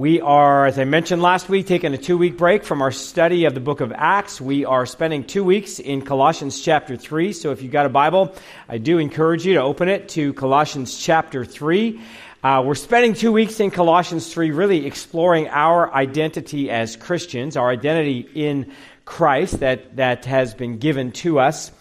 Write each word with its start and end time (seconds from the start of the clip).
We 0.00 0.22
are, 0.22 0.64
as 0.64 0.78
I 0.78 0.84
mentioned 0.84 1.20
last 1.20 1.50
week, 1.50 1.66
taking 1.66 1.92
a 1.92 1.98
two 1.98 2.16
week 2.16 2.38
break 2.38 2.64
from 2.64 2.80
our 2.80 2.90
study 2.90 3.44
of 3.44 3.52
the 3.52 3.60
book 3.60 3.82
of 3.82 3.92
Acts. 3.94 4.40
We 4.40 4.64
are 4.64 4.86
spending 4.86 5.24
two 5.24 5.44
weeks 5.44 5.78
in 5.78 6.00
Colossians 6.00 6.58
chapter 6.58 6.96
3. 6.96 7.34
So 7.34 7.50
if 7.50 7.60
you've 7.60 7.70
got 7.70 7.84
a 7.84 7.90
Bible, 7.90 8.34
I 8.66 8.78
do 8.78 8.96
encourage 8.96 9.44
you 9.44 9.52
to 9.52 9.60
open 9.60 9.90
it 9.90 10.08
to 10.10 10.32
Colossians 10.32 10.98
chapter 10.98 11.44
3. 11.44 12.00
Uh, 12.42 12.62
we're 12.64 12.76
spending 12.76 13.12
two 13.12 13.30
weeks 13.30 13.60
in 13.60 13.70
Colossians 13.70 14.32
3 14.32 14.52
really 14.52 14.86
exploring 14.86 15.48
our 15.48 15.92
identity 15.92 16.70
as 16.70 16.96
Christians, 16.96 17.58
our 17.58 17.68
identity 17.68 18.26
in 18.34 18.72
Christ 19.04 19.60
that, 19.60 19.96
that 19.96 20.24
has 20.24 20.54
been 20.54 20.78
given 20.78 21.12
to 21.12 21.40
us. 21.40 21.72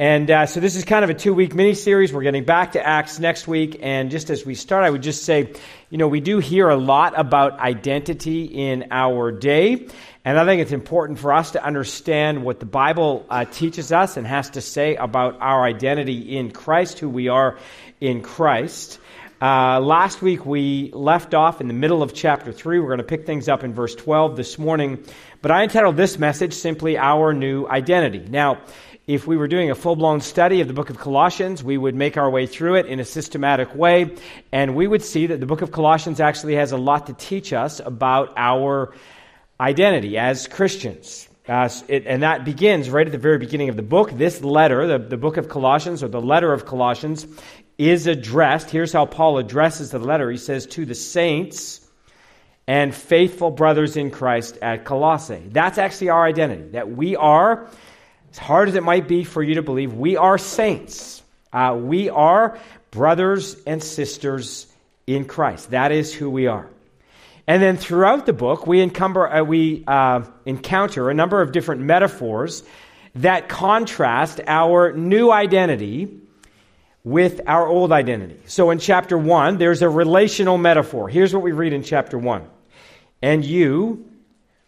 And 0.00 0.30
uh, 0.30 0.46
so 0.46 0.60
this 0.60 0.76
is 0.76 0.86
kind 0.86 1.04
of 1.04 1.10
a 1.10 1.14
two 1.14 1.34
week 1.34 1.54
mini 1.54 1.74
series. 1.74 2.10
We're 2.10 2.22
getting 2.22 2.46
back 2.46 2.72
to 2.72 2.82
Acts 2.82 3.18
next 3.18 3.46
week. 3.46 3.80
And 3.82 4.10
just 4.10 4.30
as 4.30 4.46
we 4.46 4.54
start, 4.54 4.82
I 4.82 4.88
would 4.88 5.02
just 5.02 5.24
say, 5.24 5.52
you 5.90 5.98
know, 5.98 6.08
we 6.08 6.20
do 6.20 6.38
hear 6.38 6.70
a 6.70 6.76
lot 6.76 7.18
about 7.18 7.60
identity 7.60 8.44
in 8.44 8.86
our 8.92 9.30
day. 9.30 9.88
And 10.24 10.38
I 10.38 10.46
think 10.46 10.62
it's 10.62 10.72
important 10.72 11.18
for 11.18 11.34
us 11.34 11.50
to 11.50 11.62
understand 11.62 12.44
what 12.44 12.60
the 12.60 12.66
Bible 12.66 13.26
uh, 13.28 13.44
teaches 13.44 13.92
us 13.92 14.16
and 14.16 14.26
has 14.26 14.48
to 14.50 14.62
say 14.62 14.96
about 14.96 15.36
our 15.42 15.64
identity 15.64 16.34
in 16.38 16.50
Christ, 16.50 16.98
who 16.98 17.10
we 17.10 17.28
are 17.28 17.58
in 18.00 18.22
Christ. 18.22 18.98
Uh, 19.42 19.80
last 19.80 20.22
week 20.22 20.46
we 20.46 20.90
left 20.92 21.34
off 21.34 21.60
in 21.60 21.68
the 21.68 21.74
middle 21.74 22.02
of 22.02 22.14
chapter 22.14 22.52
3. 22.52 22.78
We're 22.78 22.86
going 22.86 22.98
to 22.98 23.04
pick 23.04 23.26
things 23.26 23.50
up 23.50 23.64
in 23.64 23.74
verse 23.74 23.94
12 23.94 24.34
this 24.34 24.58
morning. 24.58 25.04
But 25.42 25.50
I 25.50 25.62
entitled 25.62 25.98
this 25.98 26.18
message 26.18 26.54
simply 26.54 26.96
Our 26.96 27.34
New 27.34 27.66
Identity. 27.66 28.26
Now, 28.28 28.60
if 29.14 29.26
we 29.26 29.36
were 29.36 29.48
doing 29.48 29.72
a 29.72 29.74
full 29.74 29.96
blown 29.96 30.20
study 30.20 30.60
of 30.60 30.68
the 30.68 30.72
book 30.72 30.88
of 30.88 30.96
Colossians, 30.96 31.64
we 31.64 31.76
would 31.76 31.96
make 31.96 32.16
our 32.16 32.30
way 32.30 32.46
through 32.46 32.76
it 32.76 32.86
in 32.86 33.00
a 33.00 33.04
systematic 33.04 33.74
way, 33.74 34.16
and 34.52 34.76
we 34.76 34.86
would 34.86 35.02
see 35.02 35.26
that 35.26 35.40
the 35.40 35.46
book 35.46 35.62
of 35.62 35.72
Colossians 35.72 36.20
actually 36.20 36.54
has 36.54 36.70
a 36.70 36.76
lot 36.76 37.08
to 37.08 37.12
teach 37.14 37.52
us 37.52 37.80
about 37.80 38.32
our 38.36 38.94
identity 39.58 40.16
as 40.16 40.46
Christians. 40.46 41.28
Uh, 41.48 41.68
it, 41.88 42.06
and 42.06 42.22
that 42.22 42.44
begins 42.44 42.88
right 42.88 43.04
at 43.04 43.10
the 43.10 43.18
very 43.18 43.38
beginning 43.38 43.68
of 43.68 43.74
the 43.74 43.82
book. 43.82 44.12
This 44.12 44.44
letter, 44.44 44.86
the, 44.86 44.98
the 44.98 45.16
book 45.16 45.38
of 45.38 45.48
Colossians, 45.48 46.04
or 46.04 46.08
the 46.08 46.20
letter 46.20 46.52
of 46.52 46.64
Colossians, 46.64 47.26
is 47.78 48.06
addressed. 48.06 48.70
Here's 48.70 48.92
how 48.92 49.06
Paul 49.06 49.38
addresses 49.38 49.90
the 49.90 49.98
letter. 49.98 50.30
He 50.30 50.36
says, 50.36 50.66
To 50.66 50.86
the 50.86 50.94
saints 50.94 51.84
and 52.68 52.94
faithful 52.94 53.50
brothers 53.50 53.96
in 53.96 54.12
Christ 54.12 54.56
at 54.62 54.84
Colossae. 54.84 55.42
That's 55.48 55.78
actually 55.78 56.10
our 56.10 56.24
identity, 56.24 56.68
that 56.68 56.92
we 56.92 57.16
are 57.16 57.68
as 58.30 58.38
hard 58.38 58.68
as 58.68 58.74
it 58.74 58.82
might 58.82 59.08
be 59.08 59.24
for 59.24 59.42
you 59.42 59.56
to 59.56 59.62
believe, 59.62 59.94
we 59.94 60.16
are 60.16 60.38
saints. 60.38 61.22
Uh, 61.52 61.76
we 61.80 62.08
are 62.10 62.58
brothers 62.90 63.56
and 63.66 63.82
sisters 63.82 64.66
in 65.06 65.24
Christ. 65.24 65.70
That 65.70 65.92
is 65.92 66.14
who 66.14 66.30
we 66.30 66.46
are. 66.46 66.68
And 67.46 67.62
then 67.62 67.76
throughout 67.76 68.26
the 68.26 68.32
book, 68.32 68.66
we, 68.66 68.80
encumber, 68.80 69.28
uh, 69.28 69.42
we 69.42 69.82
uh, 69.86 70.22
encounter 70.46 71.10
a 71.10 71.14
number 71.14 71.42
of 71.42 71.50
different 71.50 71.80
metaphors 71.80 72.62
that 73.16 73.48
contrast 73.48 74.40
our 74.46 74.92
new 74.92 75.32
identity 75.32 76.20
with 77.02 77.40
our 77.46 77.66
old 77.66 77.92
identity. 77.92 78.38
So 78.46 78.70
in 78.70 78.78
chapter 78.78 79.18
1, 79.18 79.58
there's 79.58 79.82
a 79.82 79.88
relational 79.88 80.58
metaphor. 80.58 81.08
Here's 81.08 81.34
what 81.34 81.42
we 81.42 81.52
read 81.52 81.72
in 81.72 81.82
chapter 81.82 82.18
1. 82.18 82.46
And 83.22 83.44
you, 83.44 84.09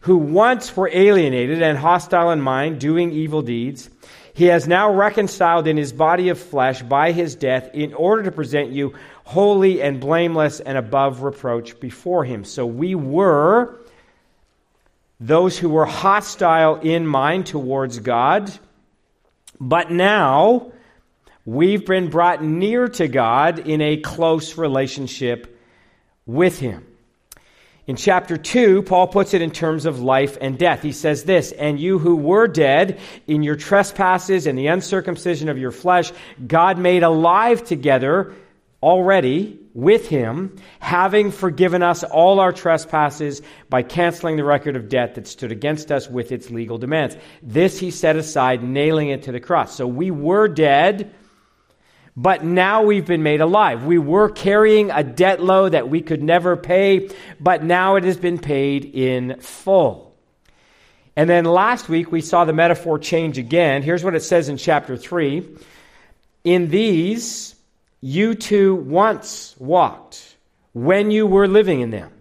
who 0.02 0.16
once 0.16 0.76
were 0.76 0.90
alienated 0.92 1.62
and 1.62 1.78
hostile 1.78 2.30
in 2.30 2.40
mind, 2.40 2.80
doing 2.80 3.12
evil 3.12 3.42
deeds, 3.42 3.88
he 4.34 4.46
has 4.46 4.66
now 4.66 4.92
reconciled 4.92 5.66
in 5.66 5.76
his 5.76 5.92
body 5.92 6.28
of 6.28 6.38
flesh 6.40 6.82
by 6.82 7.12
his 7.12 7.34
death 7.34 7.70
in 7.74 7.94
order 7.94 8.24
to 8.24 8.32
present 8.32 8.70
you 8.70 8.94
holy 9.24 9.80
and 9.80 10.00
blameless 10.00 10.58
and 10.60 10.76
above 10.76 11.22
reproach 11.22 11.78
before 11.78 12.24
him. 12.24 12.44
So 12.44 12.66
we 12.66 12.94
were 12.94 13.78
those 15.20 15.56
who 15.56 15.68
were 15.68 15.86
hostile 15.86 16.80
in 16.80 17.06
mind 17.06 17.46
towards 17.46 18.00
God, 18.00 18.50
but 19.60 19.92
now 19.92 20.72
we've 21.44 21.86
been 21.86 22.10
brought 22.10 22.42
near 22.42 22.88
to 22.88 23.06
God 23.06 23.60
in 23.60 23.80
a 23.80 23.98
close 23.98 24.58
relationship 24.58 25.60
with 26.26 26.58
him. 26.58 26.86
In 27.86 27.96
chapter 27.96 28.36
2, 28.36 28.82
Paul 28.82 29.08
puts 29.08 29.34
it 29.34 29.42
in 29.42 29.50
terms 29.50 29.86
of 29.86 30.00
life 30.00 30.38
and 30.40 30.56
death. 30.56 30.82
He 30.82 30.92
says 30.92 31.24
this, 31.24 31.50
And 31.50 31.80
you 31.80 31.98
who 31.98 32.14
were 32.14 32.46
dead 32.46 33.00
in 33.26 33.42
your 33.42 33.56
trespasses 33.56 34.46
and 34.46 34.56
the 34.56 34.68
uncircumcision 34.68 35.48
of 35.48 35.58
your 35.58 35.72
flesh, 35.72 36.12
God 36.46 36.78
made 36.78 37.02
alive 37.02 37.64
together 37.64 38.34
already 38.80 39.58
with 39.74 40.08
him, 40.08 40.56
having 40.78 41.32
forgiven 41.32 41.82
us 41.82 42.04
all 42.04 42.38
our 42.38 42.52
trespasses 42.52 43.42
by 43.68 43.82
canceling 43.82 44.36
the 44.36 44.44
record 44.44 44.76
of 44.76 44.88
debt 44.88 45.16
that 45.16 45.26
stood 45.26 45.50
against 45.50 45.90
us 45.90 46.08
with 46.08 46.30
its 46.30 46.50
legal 46.50 46.78
demands. 46.78 47.16
This 47.42 47.80
he 47.80 47.90
set 47.90 48.14
aside, 48.14 48.62
nailing 48.62 49.08
it 49.08 49.24
to 49.24 49.32
the 49.32 49.40
cross. 49.40 49.74
So 49.74 49.88
we 49.88 50.12
were 50.12 50.46
dead 50.46 51.12
but 52.16 52.44
now 52.44 52.82
we've 52.82 53.06
been 53.06 53.22
made 53.22 53.40
alive. 53.40 53.84
We 53.84 53.98
were 53.98 54.28
carrying 54.28 54.90
a 54.90 55.02
debt 55.02 55.42
load 55.42 55.70
that 55.70 55.88
we 55.88 56.02
could 56.02 56.22
never 56.22 56.56
pay, 56.56 57.08
but 57.40 57.64
now 57.64 57.96
it 57.96 58.04
has 58.04 58.16
been 58.16 58.38
paid 58.38 58.84
in 58.84 59.40
full. 59.40 60.14
And 61.16 61.28
then 61.28 61.44
last 61.44 61.88
week 61.88 62.12
we 62.12 62.20
saw 62.20 62.44
the 62.44 62.52
metaphor 62.52 62.98
change 62.98 63.38
again. 63.38 63.82
Here's 63.82 64.04
what 64.04 64.14
it 64.14 64.22
says 64.22 64.48
in 64.48 64.56
chapter 64.56 64.96
3 64.96 65.46
In 66.44 66.68
these 66.68 67.54
you 68.00 68.34
too 68.34 68.74
once 68.74 69.54
walked 69.58 70.36
when 70.72 71.10
you 71.10 71.26
were 71.26 71.48
living 71.48 71.80
in 71.80 71.90
them. 71.90 72.12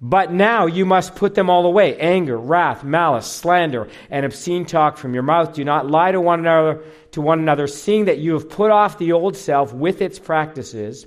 But 0.00 0.30
now 0.30 0.66
you 0.66 0.84
must 0.84 1.14
put 1.14 1.34
them 1.34 1.48
all 1.48 1.64
away 1.64 1.96
anger, 1.98 2.36
wrath, 2.36 2.84
malice, 2.84 3.30
slander, 3.30 3.88
and 4.10 4.26
obscene 4.26 4.66
talk 4.66 4.98
from 4.98 5.14
your 5.14 5.22
mouth. 5.22 5.54
Do 5.54 5.64
not 5.64 5.90
lie 5.90 6.12
to 6.12 6.20
one 6.20 6.40
another, 6.40 6.84
to 7.12 7.22
one 7.22 7.38
another, 7.38 7.66
seeing 7.66 8.04
that 8.04 8.18
you 8.18 8.34
have 8.34 8.50
put 8.50 8.70
off 8.70 8.98
the 8.98 9.12
old 9.12 9.36
self 9.36 9.72
with 9.72 10.02
its 10.02 10.18
practices 10.18 11.06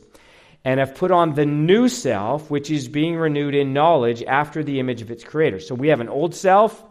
and 0.66 0.80
have 0.80 0.96
put 0.96 1.12
on 1.12 1.36
the 1.36 1.46
new 1.46 1.88
self, 1.88 2.50
which 2.50 2.72
is 2.72 2.88
being 2.88 3.16
renewed 3.16 3.54
in 3.54 3.74
knowledge 3.74 4.24
after 4.24 4.64
the 4.64 4.80
image 4.80 5.02
of 5.02 5.12
its 5.12 5.24
creator. 5.24 5.60
So 5.60 5.76
we 5.76 5.90
have 5.90 6.00
an 6.00 6.10
old 6.10 6.34
self 6.34 6.84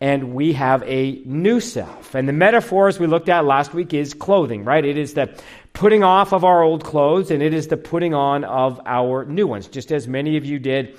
and 0.00 0.34
we 0.34 0.52
have 0.52 0.82
a 0.84 1.22
new 1.24 1.58
self. 1.58 2.14
And 2.14 2.28
the 2.28 2.32
metaphors 2.32 3.00
we 3.00 3.06
looked 3.06 3.28
at 3.28 3.44
last 3.44 3.74
week 3.74 3.92
is 3.92 4.14
clothing, 4.14 4.64
right? 4.64 4.84
It 4.84 4.96
is 4.96 5.14
the 5.14 5.36
putting 5.72 6.04
off 6.04 6.32
of 6.32 6.44
our 6.44 6.62
old 6.62 6.84
clothes 6.84 7.30
and 7.30 7.42
it 7.42 7.52
is 7.52 7.68
the 7.68 7.76
putting 7.76 8.14
on 8.14 8.44
of 8.44 8.80
our 8.86 9.24
new 9.24 9.46
ones, 9.46 9.66
just 9.66 9.90
as 9.92 10.06
many 10.06 10.36
of 10.36 10.44
you 10.44 10.58
did 10.58 10.98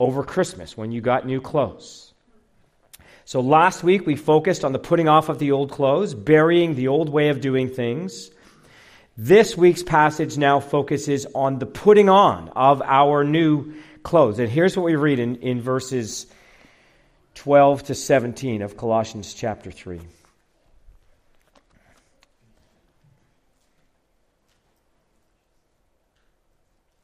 over 0.00 0.22
Christmas 0.22 0.76
when 0.76 0.92
you 0.92 1.00
got 1.00 1.26
new 1.26 1.40
clothes. 1.40 2.12
So 3.24 3.40
last 3.40 3.82
week 3.82 4.06
we 4.06 4.16
focused 4.16 4.64
on 4.64 4.72
the 4.72 4.78
putting 4.78 5.08
off 5.08 5.28
of 5.28 5.38
the 5.38 5.52
old 5.52 5.70
clothes, 5.70 6.14
burying 6.14 6.74
the 6.74 6.88
old 6.88 7.10
way 7.10 7.28
of 7.28 7.40
doing 7.40 7.68
things. 7.68 8.30
This 9.16 9.56
week's 9.56 9.82
passage 9.82 10.38
now 10.38 10.60
focuses 10.60 11.26
on 11.34 11.58
the 11.58 11.66
putting 11.66 12.08
on 12.08 12.48
of 12.50 12.80
our 12.82 13.24
new 13.24 13.74
clothes. 14.02 14.38
And 14.38 14.48
here's 14.48 14.76
what 14.76 14.84
we 14.84 14.96
read 14.96 15.18
in, 15.18 15.36
in 15.36 15.60
verses 15.60 16.26
12 17.34 17.84
to 17.84 17.94
17 17.94 18.62
of 18.62 18.76
Colossians 18.76 19.34
chapter 19.34 19.70
3. 19.70 20.00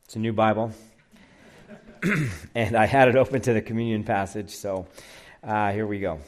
It's 0.04 0.16
a 0.16 0.18
new 0.20 0.32
Bible. 0.32 0.72
and 2.54 2.76
I 2.76 2.86
had 2.86 3.08
it 3.08 3.16
open 3.16 3.40
to 3.42 3.52
the 3.52 3.62
communion 3.62 4.04
passage, 4.04 4.50
so 4.50 4.86
uh, 5.42 5.72
here 5.72 5.86
we 5.86 6.00
go. 6.00 6.20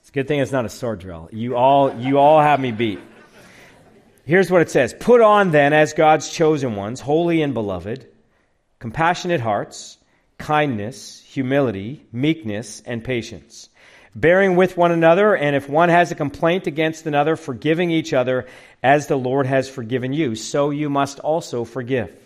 It's 0.00 0.10
a 0.10 0.12
good 0.12 0.28
thing 0.28 0.40
it's 0.40 0.52
not 0.52 0.64
a 0.64 0.68
sword 0.68 1.00
drill. 1.00 1.28
You 1.32 1.56
all, 1.56 1.94
you 1.94 2.18
all 2.18 2.40
have 2.40 2.60
me 2.60 2.72
beat. 2.72 3.00
Here's 4.24 4.50
what 4.50 4.62
it 4.62 4.70
says 4.70 4.94
Put 4.94 5.20
on 5.20 5.50
then, 5.50 5.72
as 5.72 5.92
God's 5.92 6.28
chosen 6.28 6.76
ones, 6.76 7.00
holy 7.00 7.42
and 7.42 7.54
beloved, 7.54 8.06
compassionate 8.78 9.40
hearts, 9.40 9.98
kindness, 10.38 11.22
humility, 11.26 12.04
meekness, 12.12 12.82
and 12.84 13.04
patience, 13.04 13.68
bearing 14.14 14.56
with 14.56 14.76
one 14.76 14.90
another, 14.90 15.36
and 15.36 15.54
if 15.54 15.68
one 15.68 15.88
has 15.88 16.10
a 16.10 16.16
complaint 16.16 16.66
against 16.66 17.06
another, 17.06 17.36
forgiving 17.36 17.90
each 17.90 18.12
other, 18.12 18.46
as 18.82 19.06
the 19.06 19.16
Lord 19.16 19.46
has 19.46 19.68
forgiven 19.68 20.12
you, 20.12 20.34
so 20.34 20.70
you 20.70 20.90
must 20.90 21.20
also 21.20 21.64
forgive. 21.64 22.25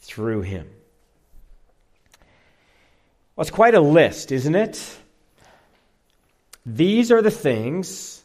through 0.00 0.42
him. 0.42 0.68
Well, 3.36 3.42
it's 3.42 3.50
quite 3.50 3.74
a 3.74 3.80
list, 3.80 4.32
isn't 4.32 4.54
it? 4.54 4.98
These 6.66 7.12
are 7.12 7.22
the 7.22 7.30
things 7.30 8.22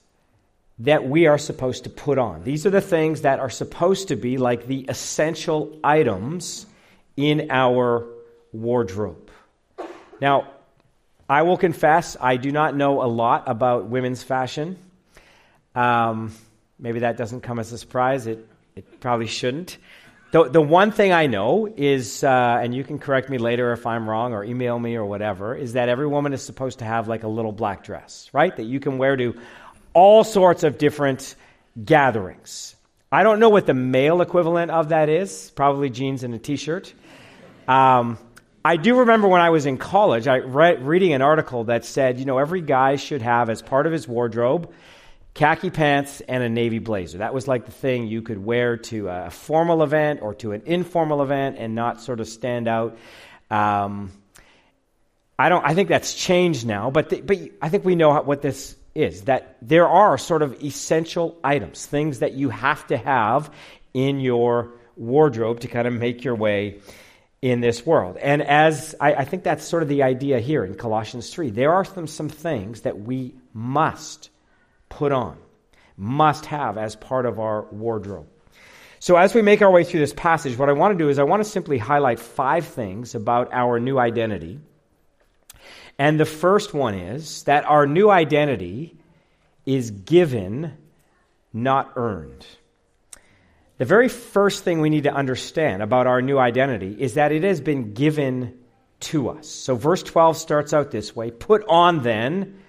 that 0.80 1.08
we 1.08 1.28
are 1.28 1.38
supposed 1.38 1.84
to 1.84 1.90
put 1.90 2.18
on. 2.18 2.44
These 2.44 2.66
are 2.66 2.72
the 2.72 2.82
things 2.82 3.22
that 3.22 3.40
are 3.40 3.50
supposed 3.50 4.08
to 4.08 4.16
be 4.16 4.38
like 4.38 4.68
the 4.68 4.86
essential 4.90 5.80
items 5.84 6.66
in 7.16 7.52
our 7.52 8.06
wardrobe. 8.52 9.30
Now, 10.20 10.48
I 11.30 11.44
will 11.44 11.58
confess, 11.58 12.18
I 12.20 12.38
do 12.38 12.52
not 12.52 12.76
know 12.76 13.02
a 13.02 13.08
lot 13.08 13.44
about 13.48 13.86
women's 13.86 14.24
fashion. 14.24 14.78
Um, 15.76 16.34
maybe 16.80 17.00
that 17.00 17.18
doesn't 17.18 17.42
come 17.42 17.60
as 17.60 17.72
a 17.72 17.78
surprise. 17.78 18.28
It, 18.28 18.48
it 18.76 19.00
probably 19.00 19.28
shouldn't. 19.28 19.78
The, 20.34 20.50
the 20.50 20.62
one 20.62 20.90
thing 20.90 21.14
I 21.14 21.28
know 21.28 21.72
is, 21.78 22.24
uh, 22.24 22.60
and 22.60 22.74
you 22.74 22.84
can 22.84 22.98
correct 22.98 23.30
me 23.30 23.38
later 23.38 23.72
if 23.72 23.86
I'm 23.86 24.10
wrong 24.10 24.34
or 24.34 24.44
email 24.44 24.80
me 24.80 24.96
or 24.96 25.06
whatever, 25.06 25.54
is 25.54 25.74
that 25.74 25.90
every 25.90 26.08
woman 26.08 26.34
is 26.34 26.42
supposed 26.42 26.80
to 26.80 26.86
have 26.86 27.08
like 27.08 27.22
a 27.22 27.28
little 27.28 27.52
black 27.52 27.84
dress, 27.84 28.32
right? 28.34 28.56
That 28.58 28.64
you 28.64 28.80
can 28.80 28.98
wear 28.98 29.16
to 29.16 29.36
all 29.94 30.24
sorts 30.24 30.64
of 30.64 30.80
different 30.80 31.36
gatherings. 31.86 32.76
I 33.12 33.22
don't 33.22 33.38
know 33.38 33.50
what 33.50 33.68
the 33.68 33.76
male 33.76 34.22
equivalent 34.22 34.72
of 34.72 34.90
that 34.90 35.08
is, 35.08 35.52
probably 35.52 35.92
jeans 35.92 36.24
and 36.24 36.34
a 36.34 36.40
t 36.40 36.56
shirt. 36.56 36.92
Um, 37.68 38.18
I 38.66 38.78
do 38.78 39.02
remember 39.02 39.28
when 39.28 39.42
I 39.42 39.52
was 39.52 39.68
in 39.68 39.78
college, 39.78 40.28
I 40.28 40.40
read 40.40 40.82
reading 40.82 41.14
an 41.14 41.22
article 41.22 41.66
that 41.66 41.86
said, 41.86 42.18
you 42.18 42.26
know, 42.26 42.40
every 42.40 42.62
guy 42.62 42.96
should 42.96 43.22
have 43.22 43.52
as 43.52 43.62
part 43.62 43.86
of 43.86 43.94
his 43.94 44.08
wardrobe 44.08 44.74
khaki 45.34 45.70
pants 45.70 46.22
and 46.22 46.44
a 46.44 46.50
navy 46.50 46.80
blazer. 46.80 47.20
That 47.20 47.34
was 47.34 47.48
like 47.48 47.66
the 47.66 47.72
thing 47.72 48.08
you 48.08 48.22
could 48.22 48.44
wear 48.44 48.78
to 48.78 49.08
a 49.10 49.30
formal 49.30 49.84
event 49.84 50.22
or 50.22 50.36
to 50.36 50.52
an 50.52 50.64
informal 50.66 51.24
event 51.24 51.58
and 51.58 51.76
not 51.76 52.02
sort 52.02 52.20
of 52.20 52.28
stand 52.28 52.68
out. 52.68 52.98
Um, 53.50 54.12
I 55.38 55.50
don't. 55.50 55.66
I 55.66 55.74
think 55.74 55.90
that's 55.90 56.14
changed 56.14 56.66
now, 56.66 56.92
but 56.92 57.10
the, 57.10 57.22
but 57.22 57.38
I 57.62 57.70
think 57.70 57.84
we 57.86 57.96
know 57.96 58.22
what 58.22 58.42
this 58.42 58.76
is. 58.94 59.24
That 59.24 59.58
there 59.62 59.88
are 59.88 60.18
sort 60.18 60.44
of 60.44 60.64
essential 60.64 61.38
items, 61.44 61.86
things 61.86 62.20
that 62.20 62.34
you 62.34 62.50
have 62.50 62.86
to 62.88 62.98
have 62.98 63.52
in 63.94 64.20
your 64.20 64.72
wardrobe 64.96 65.62
to 65.62 65.68
kind 65.68 65.88
of 65.88 65.94
make 65.94 66.24
your 66.24 66.36
way 66.36 66.80
in 67.42 67.62
this 67.62 67.86
world. 67.86 68.18
And 68.18 68.44
as 68.44 68.96
I, 69.02 69.16
I 69.16 69.26
think 69.26 69.44
that's 69.44 69.66
sort 69.66 69.82
of 69.82 69.90
the 69.90 70.04
idea 70.04 70.40
here 70.40 70.64
in 70.64 70.76
Colossians 70.76 71.34
three, 71.34 71.50
there 71.50 71.74
are 71.74 71.84
some 71.84 72.06
some 72.06 72.30
things 72.30 72.82
that 72.82 73.00
we 73.00 73.34
must 73.54 74.30
put 74.98 75.12
on, 75.12 75.38
must 75.98 76.46
have 76.46 76.78
as 76.78 76.96
part 76.96 77.26
of 77.26 77.40
our 77.40 77.66
wardrobe. 77.72 78.28
So, 79.00 79.18
as 79.18 79.34
we 79.34 79.42
make 79.42 79.62
our 79.62 79.72
way 79.72 79.84
through 79.84 80.00
this 80.00 80.14
passage, 80.14 80.58
what 80.58 80.70
I 80.70 80.74
want 80.74 80.98
to 80.98 81.04
do 81.04 81.10
is 81.10 81.20
I 81.20 81.24
want 81.24 81.44
to 81.44 81.50
simply 81.50 81.78
highlight 81.78 82.20
five 82.20 82.66
things 82.66 83.16
about 83.16 83.54
our 83.54 83.80
new 83.80 84.00
identity. 84.00 84.60
And 86.00 86.20
the 86.20 86.26
first 86.26 86.74
one 86.74 86.94
is 86.94 87.44
that 87.44 87.66
our 87.66 87.86
new 87.86 88.10
identity 88.10 88.96
is 89.66 89.92
given, 89.92 90.74
not 91.52 91.94
earned. 91.96 92.46
The 93.78 93.86
very 93.86 94.08
first 94.08 94.64
thing 94.64 94.80
we 94.80 94.90
need 94.90 95.04
to 95.04 95.14
understand 95.14 95.84
about 95.84 96.08
our 96.08 96.22
new 96.22 96.38
identity 96.38 96.96
is 96.98 97.16
that 97.16 97.32
it 97.32 97.44
has 97.44 97.60
been 97.60 97.94
given 97.94 98.58
to 99.02 99.30
us. 99.30 99.50
So, 99.50 99.76
verse 99.76 100.04
12 100.04 100.38
starts 100.38 100.74
out 100.74 100.92
this 100.92 101.16
way 101.16 101.32
Put 101.32 101.66
on 101.68 102.04
then 102.04 102.63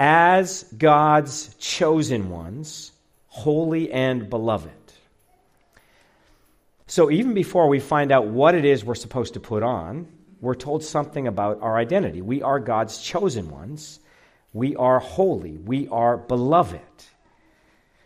as 0.00 0.62
God's 0.78 1.54
chosen 1.56 2.30
ones, 2.30 2.90
holy 3.26 3.92
and 3.92 4.30
beloved. 4.30 4.70
So 6.86 7.10
even 7.10 7.34
before 7.34 7.68
we 7.68 7.80
find 7.80 8.10
out 8.10 8.26
what 8.26 8.54
it 8.54 8.64
is 8.64 8.82
we're 8.82 8.94
supposed 8.94 9.34
to 9.34 9.40
put 9.40 9.62
on, 9.62 10.08
we're 10.40 10.54
told 10.54 10.82
something 10.82 11.28
about 11.28 11.60
our 11.60 11.76
identity. 11.76 12.22
We 12.22 12.40
are 12.42 12.58
God's 12.58 12.98
chosen 12.98 13.50
ones. 13.50 14.00
We 14.54 14.74
are 14.74 15.00
holy. 15.00 15.58
We 15.58 15.86
are 15.88 16.16
beloved. 16.16 16.80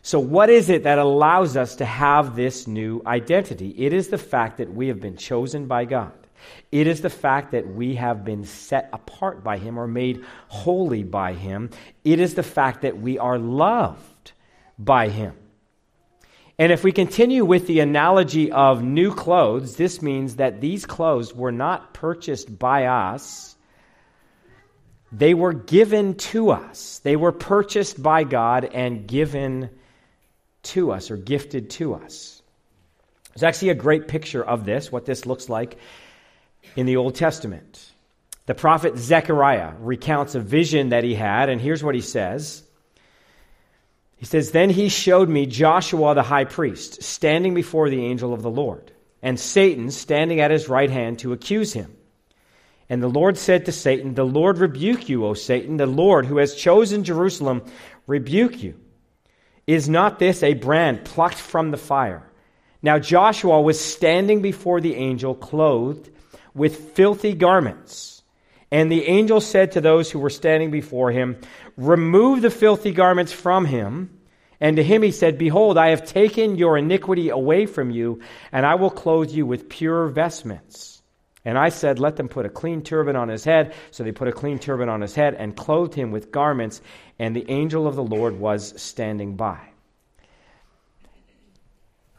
So, 0.03 0.19
what 0.19 0.51
is 0.51 0.69
it 0.69 0.83
that 0.83 0.99
allows 0.99 1.57
us 1.57 1.77
to 1.77 1.85
have 1.87 2.37
this 2.37 2.67
new 2.67 3.01
identity? 3.07 3.71
It 3.71 3.95
is 3.95 4.09
the 4.09 4.19
fact 4.19 4.59
that 4.59 4.75
we 4.75 4.89
have 4.89 5.01
been 5.01 5.17
chosen 5.17 5.67
by 5.67 5.87
God. 5.87 6.24
It 6.73 6.87
is 6.87 7.01
the 7.01 7.11
fact 7.11 7.53
that 7.53 7.73
we 7.73 7.95
have 7.95 8.25
been 8.25 8.45
set 8.45 8.89
apart 8.93 9.45
by 9.45 9.59
Him 9.59 9.79
or 9.79 9.87
made 9.87 10.25
holy 10.49 11.03
by 11.03 11.35
Him. 11.35 11.71
It 12.03 12.21
is 12.21 12.35
the 12.35 12.43
fact 12.43 12.83
that 12.83 12.99
we 13.01 13.19
are 13.19 13.39
loved 13.39 14.33
by 14.79 15.09
Him. 15.09 15.35
And 16.59 16.71
if 16.71 16.85
we 16.85 16.93
continue 16.93 17.45
with 17.45 17.67
the 17.67 17.81
analogy 17.81 18.53
of 18.53 18.83
new 18.83 19.13
clothes, 19.13 19.77
this 19.77 20.01
means 20.03 20.37
that 20.37 20.61
these 20.61 20.87
clothes 20.87 21.35
were 21.35 21.53
not 21.53 21.95
purchased 21.95 22.59
by 22.59 22.87
us. 22.87 23.57
They 25.11 25.35
were 25.35 25.53
given 25.53 26.15
to 26.15 26.51
us. 26.51 27.01
They 27.03 27.17
were 27.17 27.33
purchased 27.33 28.03
by 28.03 28.25
God 28.25 28.65
and 28.65 29.07
given 29.07 29.71
to 30.65 30.93
us 30.93 31.11
or 31.11 31.17
gifted 31.17 31.71
to 31.71 31.95
us. 31.95 32.43
There's 33.33 33.43
actually 33.43 33.71
a 33.71 33.75
great 33.75 34.07
picture 34.07 34.45
of 34.45 34.65
this, 34.65 34.93
what 34.93 35.07
this 35.07 35.27
looks 35.27 35.49
like 35.49 35.79
in 36.77 36.87
the 36.87 36.97
Old 36.97 37.15
Testament. 37.15 37.93
The 38.47 38.55
prophet 38.55 38.99
Zechariah 38.99 39.73
recounts 39.79 40.35
a 40.35 40.41
vision 40.41 40.91
that 40.91 41.05
he 41.05 41.15
had, 41.15 41.49
and 41.49 41.61
here's 41.61 41.83
what 41.83 41.95
he 41.95 42.01
says. 42.01 42.63
He 44.17 44.27
says, 44.27 44.51
Then 44.51 44.71
he 44.71 44.89
showed 44.89 45.29
me 45.29 45.47
Joshua 45.47 46.15
the 46.15 46.23
high 46.23 46.45
priest 46.45 47.03
standing 47.03 47.55
before 47.55 47.89
the 47.89 48.05
angel 48.05 48.35
of 48.35 48.43
the 48.43 48.51
Lord, 48.51 48.93
and 49.23 49.41
Satan 49.41 49.91
standing 49.91 50.41
at 50.41 50.51
his 50.51 50.69
right 50.69 50.91
hand 50.91 51.21
to 51.21 51.33
accuse 51.33 51.73
him. 51.73 51.97
And 52.89 53.03
the 53.03 53.09
Lord 53.09 53.39
said 53.39 53.65
to 53.65 53.73
Satan, 53.73 54.15
The 54.15 54.27
Lord 54.27 54.59
rebuke 54.59 55.09
you, 55.09 55.25
O 55.25 55.33
Satan, 55.33 55.79
the 55.79 55.87
Lord 55.87 56.27
who 56.27 56.37
has 56.37 56.55
chosen 56.55 57.03
Jerusalem, 57.03 57.65
rebuke 58.07 58.63
you. 58.63 58.79
Is 59.67 59.89
not 59.89 60.19
this 60.19 60.43
a 60.43 60.53
brand 60.53 61.07
plucked 61.07 61.39
from 61.39 61.71
the 61.71 61.79
fire? 61.79 62.31
Now 62.83 62.99
Joshua 62.99 63.63
was 63.63 63.81
standing 63.81 64.43
before 64.43 64.83
the 64.83 64.95
angel, 64.95 65.35
clothed 65.35 66.11
with 66.55 66.95
filthy 66.95 67.35
garments. 67.35 68.23
And 68.71 68.91
the 68.91 69.05
angel 69.05 69.41
said 69.41 69.73
to 69.73 69.81
those 69.81 70.11
who 70.11 70.19
were 70.19 70.31
standing 70.31 70.71
before 70.71 71.11
him, 71.11 71.37
Remove 71.77 72.43
the 72.43 72.51
filthy 72.51 72.93
garments 72.93 73.33
from 73.33 73.65
him. 73.65 74.19
And 74.61 74.77
to 74.77 74.83
him 74.83 75.03
he 75.03 75.11
said, 75.11 75.39
Behold, 75.39 75.77
I 75.77 75.89
have 75.89 76.07
taken 76.07 76.57
your 76.57 76.79
iniquity 76.79 77.29
away 77.29 77.67
from 77.67 77.91
you, 77.91 78.23
and 78.51 78.65
I 78.65 78.77
will 78.77 78.91
clothe 78.91 79.31
you 79.31 79.47
with 79.47 79.69
pure 79.69 80.09
vestments. 80.09 81.03
And 81.45 81.59
I 81.59 81.69
said, 81.69 81.99
Let 81.99 82.17
them 82.17 82.29
put 82.29 82.47
a 82.47 82.49
clean 82.49 82.83
turban 82.83 83.17
on 83.17 83.29
his 83.29 83.45
head. 83.45 83.75
So 83.91 84.03
they 84.03 84.13
put 84.13 84.29
a 84.29 84.33
clean 84.33 84.59
turban 84.59 84.89
on 84.89 85.01
his 85.01 85.15
head 85.15 85.35
and 85.35 85.57
clothed 85.57 85.95
him 85.95 86.11
with 86.11 86.33
garments, 86.33 86.81
and 87.19 87.37
the 87.37 87.49
angel 87.51 87.87
of 87.87 87.97
the 87.97 88.03
Lord 88.03 88.39
was 88.39 88.81
standing 88.81 89.37
by. 89.37 89.61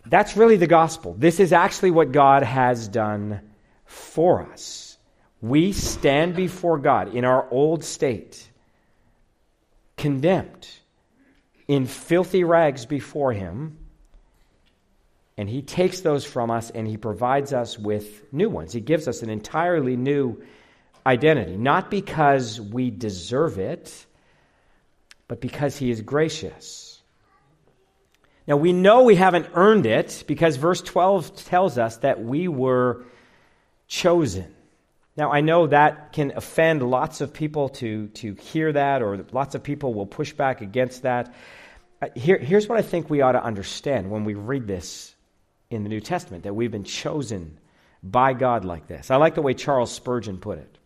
That's 0.05 0.37
really 0.37 0.57
the 0.57 0.67
gospel. 0.67 1.15
This 1.17 1.39
is 1.39 1.51
actually 1.51 1.91
what 1.91 2.11
God 2.11 2.43
has 2.43 2.87
done 2.87 3.41
for 3.95 4.43
us. 4.51 4.97
We 5.41 5.71
stand 5.71 6.35
before 6.35 6.77
God 6.77 7.15
in 7.15 7.25
our 7.25 7.49
old 7.49 7.83
state, 7.83 8.49
condemned, 9.97 10.67
in 11.67 11.85
filthy 11.85 12.43
rags 12.43 12.85
before 12.85 13.31
Him, 13.31 13.77
and 15.37 15.49
He 15.49 15.61
takes 15.61 16.01
those 16.01 16.25
from 16.25 16.51
us 16.51 16.69
and 16.69 16.87
He 16.87 16.97
provides 16.97 17.53
us 17.53 17.79
with 17.79 18.31
new 18.33 18.49
ones. 18.49 18.73
He 18.73 18.81
gives 18.81 19.07
us 19.07 19.21
an 19.21 19.29
entirely 19.29 19.95
new 19.95 20.41
identity, 21.05 21.57
not 21.57 21.89
because 21.89 22.59
we 22.59 22.89
deserve 22.89 23.59
it, 23.59 24.05
but 25.27 25.41
because 25.41 25.77
He 25.77 25.89
is 25.89 26.01
gracious. 26.01 27.01
Now, 28.47 28.57
we 28.57 28.73
know 28.73 29.03
we 29.03 29.15
haven't 29.15 29.47
earned 29.53 29.85
it 29.85 30.23
because 30.27 30.57
verse 30.57 30.81
12 30.81 31.35
tells 31.45 31.77
us 31.77 31.97
that 31.97 32.23
we 32.23 32.47
were 32.47 33.03
chosen. 33.87 34.53
Now, 35.17 35.31
I 35.31 35.41
know 35.41 35.67
that 35.67 36.11
can 36.11 36.33
offend 36.35 36.83
lots 36.83 37.21
of 37.21 37.33
people 37.33 37.69
to, 37.69 38.07
to 38.07 38.33
hear 38.35 38.73
that, 38.73 39.01
or 39.01 39.25
lots 39.31 39.55
of 39.55 39.63
people 39.63 39.93
will 39.93 40.05
push 40.05 40.33
back 40.33 40.61
against 40.61 41.03
that. 41.03 41.33
Uh, 42.01 42.07
here, 42.15 42.37
here's 42.37 42.67
what 42.67 42.77
I 42.77 42.81
think 42.81 43.09
we 43.09 43.21
ought 43.21 43.31
to 43.31 43.43
understand 43.43 44.11
when 44.11 44.25
we 44.25 44.33
read 44.33 44.67
this 44.67 45.15
in 45.69 45.83
the 45.83 45.89
New 45.89 46.01
Testament 46.01 46.43
that 46.43 46.53
we've 46.53 46.71
been 46.71 46.83
chosen 46.83 47.57
by 48.03 48.33
God 48.33 48.65
like 48.65 48.87
this. 48.87 49.09
I 49.09 49.15
like 49.15 49.35
the 49.35 49.41
way 49.41 49.53
Charles 49.53 49.91
Spurgeon 49.91 50.37
put 50.37 50.59
it. 50.59 50.77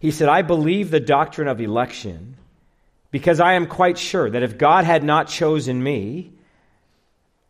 He 0.00 0.10
said, 0.10 0.28
I 0.28 0.42
believe 0.42 0.90
the 0.90 0.98
doctrine 0.98 1.48
of 1.48 1.60
election 1.60 2.36
because 3.12 3.38
I 3.38 3.52
am 3.52 3.66
quite 3.66 3.98
sure 3.98 4.28
that 4.28 4.42
if 4.42 4.58
God 4.58 4.84
had 4.84 5.04
not 5.04 5.28
chosen 5.28 5.80
me, 5.80 6.32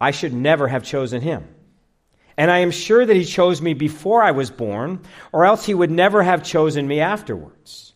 I 0.01 0.11
should 0.11 0.35
never 0.35 0.69
have 0.69 0.83
chosen 0.83 1.23
him. 1.23 1.49
And 2.43 2.51
I 2.51 2.59
am 2.59 2.73
sure 2.73 3.07
that 3.07 3.15
he 3.15 3.25
chose 3.25 3.63
me 3.63 3.73
before 3.73 4.21
I 4.21 4.33
was 4.33 4.51
born, 4.51 4.99
or 5.31 5.45
else 5.45 5.65
he 5.65 5.75
would 5.75 5.93
never 5.93 6.25
have 6.25 6.43
chosen 6.43 6.89
me 6.89 6.99
afterwards. 6.99 7.95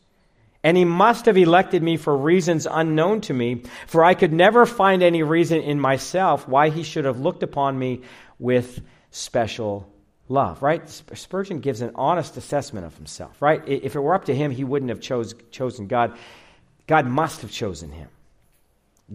And 0.63 0.77
he 0.77 0.85
must 0.85 1.27
have 1.27 1.37
elected 1.37 1.83
me 1.83 1.97
for 1.97 2.17
reasons 2.17 2.65
unknown 2.71 3.23
to 3.23 3.35
me, 3.35 3.65
for 3.89 4.05
I 4.05 4.15
could 4.15 4.33
never 4.33 4.65
find 4.65 5.03
any 5.03 5.25
reason 5.25 5.63
in 5.63 5.81
myself 5.81 6.47
why 6.47 6.69
he 6.69 6.85
should 6.85 7.07
have 7.07 7.19
looked 7.19 7.43
upon 7.43 7.77
me 7.77 8.03
with 8.39 8.83
special 9.11 9.93
love, 10.29 10.63
right? 10.63 10.89
Spurgeon 10.89 11.59
gives 11.59 11.81
an 11.81 11.91
honest 11.97 12.37
assessment 12.37 12.87
of 12.87 12.97
himself, 12.97 13.43
right? 13.43 13.67
If 13.67 13.97
it 13.97 14.01
were 14.01 14.15
up 14.15 14.27
to 14.27 14.35
him, 14.37 14.53
he 14.53 14.63
wouldn't 14.63 14.91
have 14.91 15.01
chose, 15.01 15.35
chosen 15.51 15.89
God. 15.89 16.17
God 16.87 17.05
must 17.09 17.41
have 17.41 17.51
chosen 17.51 17.91
him. 17.91 18.11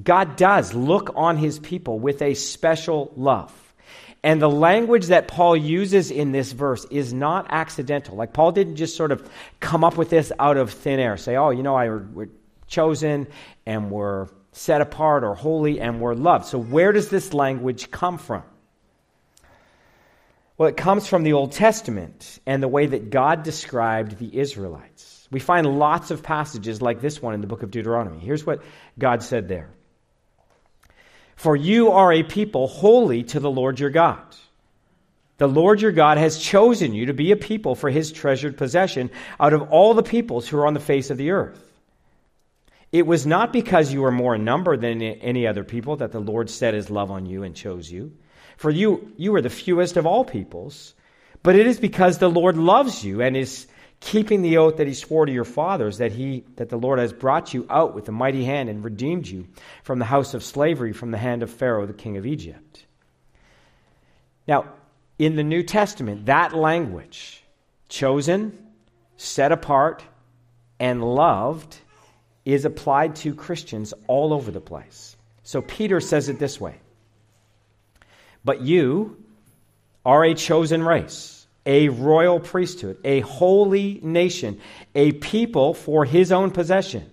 God 0.04 0.36
does 0.36 0.74
look 0.74 1.14
on 1.16 1.38
his 1.38 1.58
people 1.58 2.00
with 2.00 2.22
a 2.22 2.34
special 2.34 3.14
love. 3.16 3.61
And 4.24 4.42
the 4.42 4.50
language 4.50 5.08
that 5.08 5.28
Paul 5.28 5.58
uses 5.58 6.12
in 6.12 6.32
this 6.32 6.52
verse 6.52 6.86
is 6.92 7.12
not 7.12 7.48
accidental. 7.50 8.16
Like 8.16 8.34
Paul 8.34 8.52
didn't 8.52 8.76
just 8.76 8.96
sort 8.96 9.12
of 9.12 9.28
come 9.60 9.84
up 9.84 9.98
with 9.98 10.10
this 10.10 10.32
out 10.38 10.58
of 10.58 10.72
thin 10.72 11.00
air, 11.00 11.18
say, 11.18 11.36
oh, 11.38 11.50
you 11.50 11.64
know, 11.64 11.76
I, 11.76 11.90
we're 11.90 12.30
chosen 12.68 13.28
and 13.66 13.90
we're 13.90 14.28
set 14.52 14.82
apart 14.82 15.24
or 15.24 15.34
holy 15.34 15.80
and 15.80 16.00
we're 16.00 16.14
loved. 16.14 16.46
So 16.46 16.60
where 16.60 16.92
does 16.92 17.10
this 17.10 17.34
language 17.34 17.90
come 17.90 18.20
from? 18.20 18.44
Well, 20.58 20.70
it 20.70 20.78
comes 20.78 21.08
from 21.08 21.24
the 21.24 21.34
Old 21.34 21.54
Testament 21.54 22.38
and 22.46 22.62
the 22.62 22.68
way 22.68 22.86
that 22.86 23.10
God 23.10 23.42
described 23.42 24.20
the 24.20 24.38
Israelites. 24.38 25.28
We 25.32 25.40
find 25.40 25.66
lots 25.66 26.12
of 26.12 26.22
passages 26.22 26.82
like 26.82 27.02
this 27.02 27.20
one 27.20 27.34
in 27.34 27.42
the 27.42 27.48
book 27.48 27.64
of 27.64 27.72
Deuteronomy. 27.72 28.20
Here's 28.20 28.46
what 28.46 28.62
God 29.00 29.24
said 29.24 29.48
there 29.48 29.72
For 31.42 31.56
you 31.56 31.90
are 31.90 32.14
a 32.14 32.22
people 32.22 32.68
holy 32.68 33.24
to 33.24 33.40
the 33.40 33.50
Lord 33.50 33.80
your 33.80 33.90
God. 33.90 34.22
The 35.40 35.48
Lord 35.48 35.82
your 35.82 35.92
God 35.92 36.20
has 36.20 36.38
chosen 36.38 36.94
you 36.94 37.08
to 37.08 37.16
be 37.16 37.32
a 37.32 37.36
people 37.36 37.74
for 37.74 37.90
his 37.90 38.12
treasured 38.12 38.58
possession 38.58 39.10
out 39.40 39.54
of 39.54 39.64
all 39.72 39.96
the 39.96 40.04
peoples 40.04 40.48
who 40.48 40.60
are 40.60 40.68
on 40.68 40.76
the 40.76 40.80
face 40.80 41.10
of 41.10 41.18
the 41.18 41.32
earth. 41.32 41.60
It 42.92 43.08
was 43.08 43.26
not 43.26 43.52
because 43.52 43.92
you 43.92 44.04
were 44.04 44.12
more 44.12 44.36
in 44.36 44.46
number 44.46 44.78
than 44.78 45.02
any 45.02 45.48
other 45.48 45.64
people 45.64 45.96
that 45.96 46.12
the 46.12 46.20
Lord 46.20 46.48
set 46.48 46.76
his 46.76 46.92
love 46.92 47.10
on 47.10 47.26
you 47.26 47.42
and 47.42 47.56
chose 47.56 47.92
you. 47.92 48.12
For 48.58 48.70
you, 48.70 49.12
you 49.18 49.34
are 49.34 49.42
the 49.42 49.50
fewest 49.50 49.98
of 49.98 50.06
all 50.06 50.24
peoples, 50.24 50.94
but 51.42 51.56
it 51.56 51.66
is 51.66 51.80
because 51.80 52.20
the 52.20 52.30
Lord 52.30 52.56
loves 52.56 53.04
you 53.04 53.24
and 53.24 53.36
is 53.36 53.66
keeping 54.02 54.42
the 54.42 54.58
oath 54.58 54.78
that 54.78 54.88
he 54.88 54.94
swore 54.94 55.26
to 55.26 55.32
your 55.32 55.46
fathers 55.46 56.00
that 56.00 56.12
he 56.12 56.44
that 56.58 56.70
the 56.70 56.78
Lord 56.78 57.00
has 57.00 57.14
brought 57.14 57.54
you 57.54 57.66
out 57.70 57.96
with 57.96 58.10
a 58.10 58.12
mighty 58.12 58.44
hand 58.44 58.68
and 58.68 58.84
redeemed 58.84 59.28
you 59.28 59.48
from 59.84 60.00
the 60.00 60.06
house 60.06 60.34
of 60.34 60.44
slavery 60.44 60.92
from 60.92 61.12
the 61.12 61.18
hand 61.18 61.44
of 61.44 61.50
Pharaoh 61.50 61.86
the 61.86 61.94
king 61.94 62.18
of 62.18 62.26
Egypt. 62.26 62.86
Now, 64.48 64.66
in 65.18 65.36
the 65.36 65.44
New 65.44 65.64
Testament, 65.64 66.26
that 66.26 66.54
language, 66.54 67.44
chosen, 67.88 68.58
set 69.18 69.52
apart, 69.52 70.04
and 70.80 71.04
loved, 71.04 71.78
is 72.44 72.66
applied 72.66 73.16
to 73.18 73.36
Christians 73.36 73.94
all 74.08 74.34
over 74.34 74.50
the 74.50 74.60
place. 74.60 75.16
So 75.44 75.62
Peter 75.62 76.02
says 76.02 76.28
it 76.28 76.40
this 76.40 76.60
way 76.60 76.76
but 78.44 78.62
you 78.62 79.24
are 80.06 80.26
a 80.26 80.34
chosen 80.34 80.84
race, 80.84 81.41
a 81.66 81.90
royal 81.90 82.40
priesthood, 82.40 82.98
a 83.04 83.20
holy 83.22 84.00
nation, 84.02 84.60
a 84.96 85.12
people 85.12 85.74
for 85.74 86.06
his 86.06 86.32
own 86.32 86.52
possession, 86.52 87.10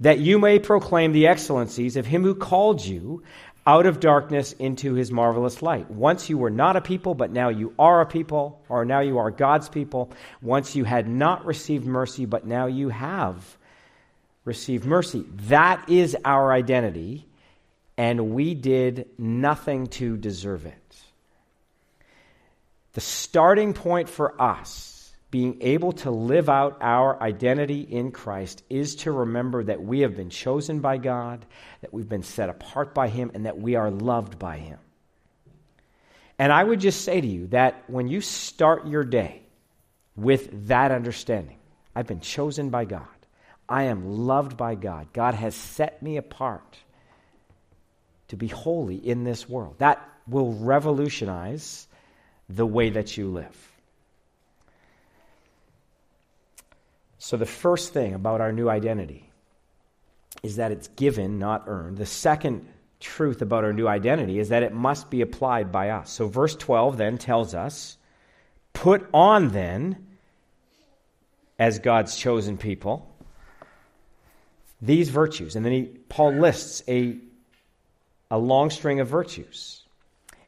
that 0.00 0.18
you 0.18 0.38
may 0.38 0.58
proclaim 0.58 1.12
the 1.12 1.26
excellencies 1.26 1.96
of 1.96 2.06
him 2.06 2.22
who 2.22 2.34
called 2.34 2.84
you 2.84 3.22
out 3.66 3.86
of 3.86 4.00
darkness 4.00 4.52
into 4.54 4.94
his 4.94 5.12
marvelous 5.12 5.62
light. 5.62 5.88
Once 5.90 6.28
you 6.28 6.36
were 6.36 6.50
not 6.50 6.76
a 6.76 6.80
people, 6.80 7.14
but 7.14 7.30
now 7.30 7.48
you 7.48 7.72
are 7.78 8.00
a 8.00 8.06
people, 8.06 8.60
or 8.68 8.84
now 8.84 9.00
you 9.00 9.18
are 9.18 9.30
God's 9.30 9.68
people. 9.68 10.10
Once 10.40 10.74
you 10.74 10.84
had 10.84 11.08
not 11.08 11.46
received 11.46 11.86
mercy, 11.86 12.26
but 12.26 12.44
now 12.44 12.66
you 12.66 12.88
have 12.88 13.56
received 14.44 14.84
mercy. 14.84 15.24
That 15.46 15.88
is 15.88 16.16
our 16.24 16.52
identity 16.52 17.28
and 17.96 18.30
we 18.34 18.54
did 18.54 19.08
nothing 19.18 19.86
to 19.86 20.16
deserve 20.16 20.66
it. 20.66 20.74
The 22.92 23.00
starting 23.00 23.72
point 23.72 24.08
for 24.08 24.40
us 24.40 25.12
being 25.30 25.62
able 25.62 25.92
to 25.92 26.10
live 26.10 26.50
out 26.50 26.76
our 26.82 27.20
identity 27.22 27.80
in 27.80 28.12
Christ 28.12 28.62
is 28.68 28.96
to 28.96 29.10
remember 29.10 29.64
that 29.64 29.82
we 29.82 30.00
have 30.00 30.14
been 30.14 30.28
chosen 30.28 30.80
by 30.80 30.98
God, 30.98 31.46
that 31.80 31.92
we've 31.92 32.08
been 32.08 32.22
set 32.22 32.50
apart 32.50 32.94
by 32.94 33.08
Him, 33.08 33.30
and 33.32 33.46
that 33.46 33.58
we 33.58 33.76
are 33.76 33.90
loved 33.90 34.38
by 34.38 34.58
Him. 34.58 34.78
And 36.38 36.52
I 36.52 36.62
would 36.62 36.80
just 36.80 37.02
say 37.02 37.18
to 37.18 37.26
you 37.26 37.46
that 37.48 37.82
when 37.86 38.08
you 38.08 38.20
start 38.20 38.86
your 38.86 39.04
day 39.04 39.42
with 40.16 40.66
that 40.68 40.90
understanding, 40.90 41.56
I've 41.96 42.06
been 42.06 42.20
chosen 42.20 42.68
by 42.68 42.84
God, 42.84 43.06
I 43.66 43.84
am 43.84 44.26
loved 44.26 44.58
by 44.58 44.74
God, 44.74 45.14
God 45.14 45.32
has 45.32 45.54
set 45.54 46.02
me 46.02 46.18
apart 46.18 46.76
to 48.28 48.36
be 48.36 48.48
holy 48.48 48.96
in 48.96 49.24
this 49.24 49.48
world. 49.48 49.76
That 49.78 50.06
will 50.26 50.52
revolutionize 50.52 51.86
the 52.48 52.66
way 52.66 52.90
that 52.90 53.16
you 53.16 53.28
live. 53.28 53.72
So, 57.18 57.36
the 57.36 57.46
first 57.46 57.92
thing 57.92 58.14
about 58.14 58.40
our 58.40 58.52
new 58.52 58.68
identity 58.68 59.30
is 60.42 60.56
that 60.56 60.72
it's 60.72 60.88
given, 60.88 61.38
not 61.38 61.64
earned. 61.66 61.98
The 61.98 62.06
second 62.06 62.66
truth 62.98 63.42
about 63.42 63.64
our 63.64 63.72
new 63.72 63.86
identity 63.86 64.38
is 64.38 64.48
that 64.48 64.62
it 64.62 64.72
must 64.72 65.08
be 65.08 65.20
applied 65.20 65.70
by 65.70 65.90
us. 65.90 66.10
So, 66.10 66.26
verse 66.26 66.56
12 66.56 66.96
then 66.96 67.18
tells 67.18 67.54
us 67.54 67.96
put 68.72 69.08
on 69.14 69.48
then, 69.48 70.04
as 71.58 71.78
God's 71.78 72.16
chosen 72.16 72.58
people, 72.58 73.08
these 74.80 75.08
virtues. 75.10 75.54
And 75.54 75.64
then 75.64 75.72
he, 75.72 75.82
Paul 76.08 76.32
lists 76.32 76.82
a 76.88 77.18
a 78.32 78.38
long 78.38 78.70
string 78.70 78.98
of 78.98 79.08
virtues. 79.08 79.81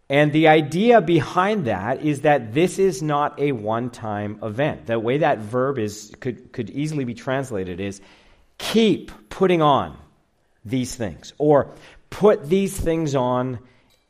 And 0.08 0.32
the 0.32 0.48
idea 0.48 1.00
behind 1.00 1.64
that 1.64 2.02
is 2.02 2.22
that 2.22 2.52
this 2.52 2.78
is 2.78 3.02
not 3.02 3.40
a 3.40 3.52
one 3.52 3.90
time 3.90 4.38
event. 4.42 4.86
The 4.86 4.98
way 4.98 5.18
that 5.18 5.38
verb 5.38 5.78
is, 5.78 6.12
could, 6.20 6.52
could 6.52 6.70
easily 6.70 7.04
be 7.04 7.14
translated 7.14 7.80
is 7.80 8.00
keep 8.58 9.10
putting 9.30 9.62
on 9.62 9.96
these 10.64 10.94
things, 10.94 11.32
or 11.38 11.74
put 12.10 12.48
these 12.48 12.78
things 12.78 13.14
on 13.14 13.58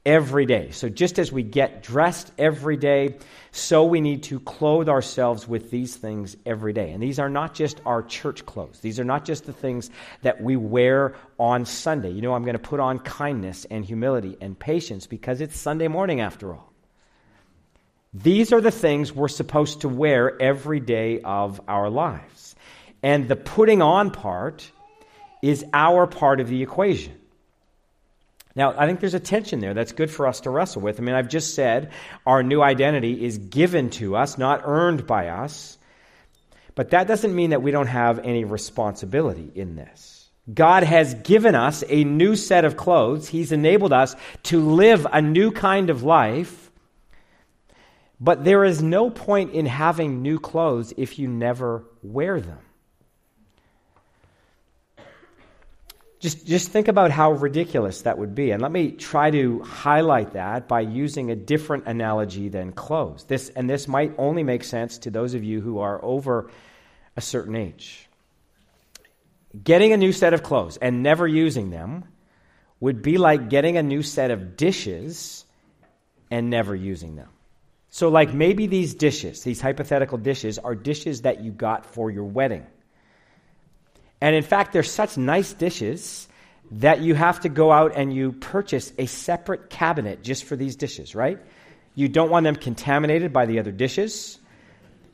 every 0.06 0.44
day. 0.46 0.70
So 0.70 0.88
just 0.88 1.18
as 1.18 1.32
we 1.32 1.42
get 1.42 1.82
dressed 1.82 2.30
every 2.38 2.76
day, 2.76 3.16
so 3.52 3.84
we 3.84 4.00
need 4.00 4.24
to 4.24 4.40
clothe 4.40 4.88
ourselves 4.88 5.48
with 5.48 5.70
these 5.70 5.96
things 5.96 6.36
every 6.44 6.72
day. 6.72 6.90
And 6.90 7.02
these 7.02 7.18
are 7.18 7.30
not 7.30 7.54
just 7.54 7.80
our 7.86 8.02
church 8.02 8.44
clothes. 8.44 8.80
These 8.80 9.00
are 9.00 9.04
not 9.04 9.24
just 9.24 9.46
the 9.46 9.52
things 9.52 9.90
that 10.22 10.42
we 10.42 10.56
wear 10.56 11.14
on 11.38 11.64
Sunday. 11.64 12.10
You 12.10 12.20
know, 12.20 12.34
I'm 12.34 12.42
going 12.42 12.54
to 12.54 12.58
put 12.58 12.80
on 12.80 12.98
kindness 12.98 13.64
and 13.70 13.84
humility 13.84 14.36
and 14.40 14.58
patience 14.58 15.06
because 15.06 15.40
it's 15.40 15.56
Sunday 15.56 15.88
morning 15.88 16.20
after 16.20 16.52
all. 16.52 16.72
These 18.12 18.52
are 18.52 18.60
the 18.60 18.70
things 18.70 19.12
we're 19.12 19.28
supposed 19.28 19.80
to 19.80 19.88
wear 19.88 20.40
every 20.40 20.80
day 20.80 21.20
of 21.20 21.60
our 21.66 21.90
lives. 21.90 22.54
And 23.02 23.28
the 23.28 23.36
putting 23.36 23.82
on 23.82 24.10
part 24.10 24.70
is 25.42 25.64
our 25.72 26.06
part 26.06 26.40
of 26.40 26.48
the 26.48 26.62
equation. 26.62 27.14
Now, 28.56 28.72
I 28.76 28.86
think 28.86 29.00
there's 29.00 29.14
a 29.14 29.20
tension 29.20 29.60
there 29.60 29.74
that's 29.74 29.92
good 29.92 30.10
for 30.10 30.28
us 30.28 30.40
to 30.40 30.50
wrestle 30.50 30.82
with. 30.82 31.00
I 31.00 31.02
mean, 31.02 31.14
I've 31.14 31.28
just 31.28 31.54
said 31.54 31.90
our 32.24 32.42
new 32.42 32.62
identity 32.62 33.24
is 33.24 33.38
given 33.38 33.90
to 33.90 34.16
us, 34.16 34.38
not 34.38 34.62
earned 34.64 35.06
by 35.06 35.28
us. 35.28 35.76
But 36.76 36.90
that 36.90 37.08
doesn't 37.08 37.34
mean 37.34 37.50
that 37.50 37.62
we 37.62 37.70
don't 37.70 37.86
have 37.86 38.20
any 38.20 38.44
responsibility 38.44 39.50
in 39.54 39.76
this. 39.76 40.28
God 40.52 40.82
has 40.82 41.14
given 41.14 41.54
us 41.54 41.82
a 41.88 42.04
new 42.04 42.36
set 42.36 42.64
of 42.64 42.76
clothes. 42.76 43.28
He's 43.28 43.52
enabled 43.52 43.92
us 43.92 44.14
to 44.44 44.60
live 44.60 45.06
a 45.10 45.22
new 45.22 45.50
kind 45.50 45.90
of 45.90 46.02
life. 46.02 46.70
But 48.20 48.44
there 48.44 48.64
is 48.64 48.82
no 48.82 49.10
point 49.10 49.52
in 49.52 49.66
having 49.66 50.22
new 50.22 50.38
clothes 50.38 50.92
if 50.96 51.18
you 51.18 51.28
never 51.28 51.84
wear 52.02 52.40
them. 52.40 52.58
Just, 56.24 56.46
just 56.46 56.70
think 56.70 56.88
about 56.88 57.10
how 57.10 57.32
ridiculous 57.32 58.00
that 58.02 58.16
would 58.16 58.34
be. 58.34 58.50
And 58.50 58.62
let 58.62 58.72
me 58.72 58.92
try 58.92 59.30
to 59.30 59.60
highlight 59.60 60.32
that 60.32 60.66
by 60.66 60.80
using 60.80 61.30
a 61.30 61.36
different 61.36 61.86
analogy 61.86 62.48
than 62.48 62.72
clothes. 62.72 63.24
This, 63.24 63.50
and 63.50 63.68
this 63.68 63.86
might 63.86 64.14
only 64.16 64.42
make 64.42 64.64
sense 64.64 64.96
to 65.00 65.10
those 65.10 65.34
of 65.34 65.44
you 65.44 65.60
who 65.60 65.80
are 65.80 66.02
over 66.02 66.50
a 67.14 67.20
certain 67.20 67.54
age. 67.54 68.08
Getting 69.62 69.92
a 69.92 69.98
new 69.98 70.12
set 70.12 70.32
of 70.32 70.42
clothes 70.42 70.78
and 70.78 71.02
never 71.02 71.28
using 71.28 71.68
them 71.68 72.04
would 72.80 73.02
be 73.02 73.18
like 73.18 73.50
getting 73.50 73.76
a 73.76 73.82
new 73.82 74.02
set 74.02 74.30
of 74.30 74.56
dishes 74.56 75.44
and 76.30 76.48
never 76.48 76.74
using 76.74 77.16
them. 77.16 77.28
So, 77.90 78.08
like 78.08 78.32
maybe 78.32 78.66
these 78.66 78.94
dishes, 78.94 79.42
these 79.42 79.60
hypothetical 79.60 80.16
dishes, 80.16 80.58
are 80.58 80.74
dishes 80.74 81.20
that 81.22 81.44
you 81.44 81.52
got 81.52 81.84
for 81.84 82.10
your 82.10 82.24
wedding. 82.24 82.66
And 84.20 84.34
in 84.34 84.42
fact, 84.42 84.72
they're 84.72 84.82
such 84.82 85.16
nice 85.16 85.52
dishes 85.52 86.28
that 86.72 87.00
you 87.00 87.14
have 87.14 87.40
to 87.40 87.48
go 87.48 87.70
out 87.70 87.92
and 87.94 88.12
you 88.12 88.32
purchase 88.32 88.92
a 88.98 89.06
separate 89.06 89.70
cabinet 89.70 90.22
just 90.22 90.44
for 90.44 90.56
these 90.56 90.76
dishes, 90.76 91.14
right? 91.14 91.38
You 91.94 92.08
don't 92.08 92.30
want 92.30 92.44
them 92.44 92.56
contaminated 92.56 93.32
by 93.32 93.46
the 93.46 93.58
other 93.58 93.72
dishes. 93.72 94.38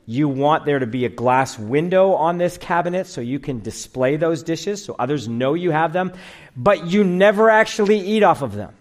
You 0.05 0.27
want 0.27 0.65
there 0.65 0.79
to 0.79 0.87
be 0.87 1.05
a 1.05 1.09
glass 1.09 1.59
window 1.59 2.13
on 2.13 2.37
this 2.37 2.57
cabinet 2.57 3.05
so 3.07 3.21
you 3.21 3.39
can 3.39 3.59
display 3.59 4.17
those 4.17 4.43
dishes 4.43 4.83
so 4.83 4.95
others 4.97 5.27
know 5.27 5.53
you 5.53 5.71
have 5.71 5.93
them, 5.93 6.13
but 6.55 6.87
you 6.87 7.03
never 7.03 7.49
actually 7.49 7.99
eat 7.99 8.23
off 8.23 8.41
of 8.41 8.53
them. 8.53 8.73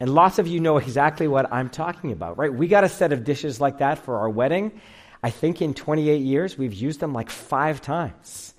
And 0.00 0.14
lots 0.14 0.38
of 0.38 0.46
you 0.46 0.60
know 0.60 0.78
exactly 0.78 1.28
what 1.28 1.52
I'm 1.52 1.68
talking 1.68 2.12
about, 2.12 2.38
right? 2.38 2.52
We 2.52 2.68
got 2.68 2.84
a 2.84 2.88
set 2.88 3.12
of 3.12 3.24
dishes 3.24 3.60
like 3.60 3.78
that 3.78 3.98
for 3.98 4.16
our 4.18 4.30
wedding. 4.30 4.80
I 5.22 5.28
think 5.28 5.60
in 5.60 5.74
28 5.74 6.22
years, 6.22 6.56
we've 6.56 6.72
used 6.72 7.00
them 7.00 7.12
like 7.12 7.28
five 7.28 7.82
times. 7.82 8.49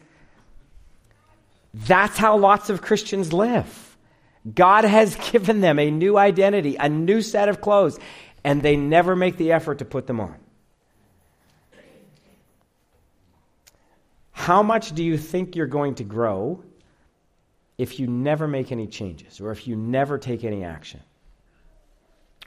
That's 1.74 2.18
how 2.18 2.38
lots 2.38 2.70
of 2.70 2.82
Christians 2.82 3.32
live. 3.32 3.98
God 4.54 4.84
has 4.84 5.16
given 5.32 5.62
them 5.62 5.80
a 5.80 5.92
new 5.92 6.18
identity, 6.18 6.76
a 6.76 6.90
new 6.90 7.22
set 7.22 7.50
of 7.50 7.62
clothes, 7.62 8.00
and 8.44 8.62
they 8.62 8.76
never 8.76 9.16
make 9.16 9.38
the 9.38 9.52
effort 9.52 9.80
to 9.80 9.86
put 9.86 10.08
them 10.08 10.20
on. 10.20 10.36
How 14.32 14.64
much 14.64 14.94
do 14.94 15.04
you 15.04 15.18
think 15.18 15.56
you're 15.56 15.68
going 15.68 15.96
to 15.96 16.04
grow 16.04 16.64
if 17.78 18.00
you 18.00 18.08
never 18.08 18.48
make 18.48 18.72
any 18.72 18.88
changes 18.88 19.40
or 19.40 19.52
if 19.52 19.68
you 19.68 19.76
never 19.76 20.18
take 20.18 20.44
any 20.44 20.64
action? 20.64 21.00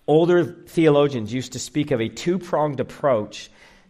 Older 0.07 0.45
theologians 0.45 1.33
used 1.33 1.52
to 1.52 1.59
speak 1.59 1.93
of 1.93 2.00
a 2.00 2.09
two 2.09 2.38
pronged 2.38 2.81
approach 2.81 3.49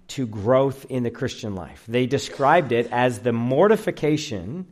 to 0.08 0.26
growth 0.26 0.84
in 0.90 1.02
the 1.02 1.10
Christian 1.10 1.54
life. 1.54 1.82
They 1.88 2.06
described 2.06 2.72
it 2.72 2.88
as 2.92 3.20
the 3.20 3.32
mortification 3.32 4.66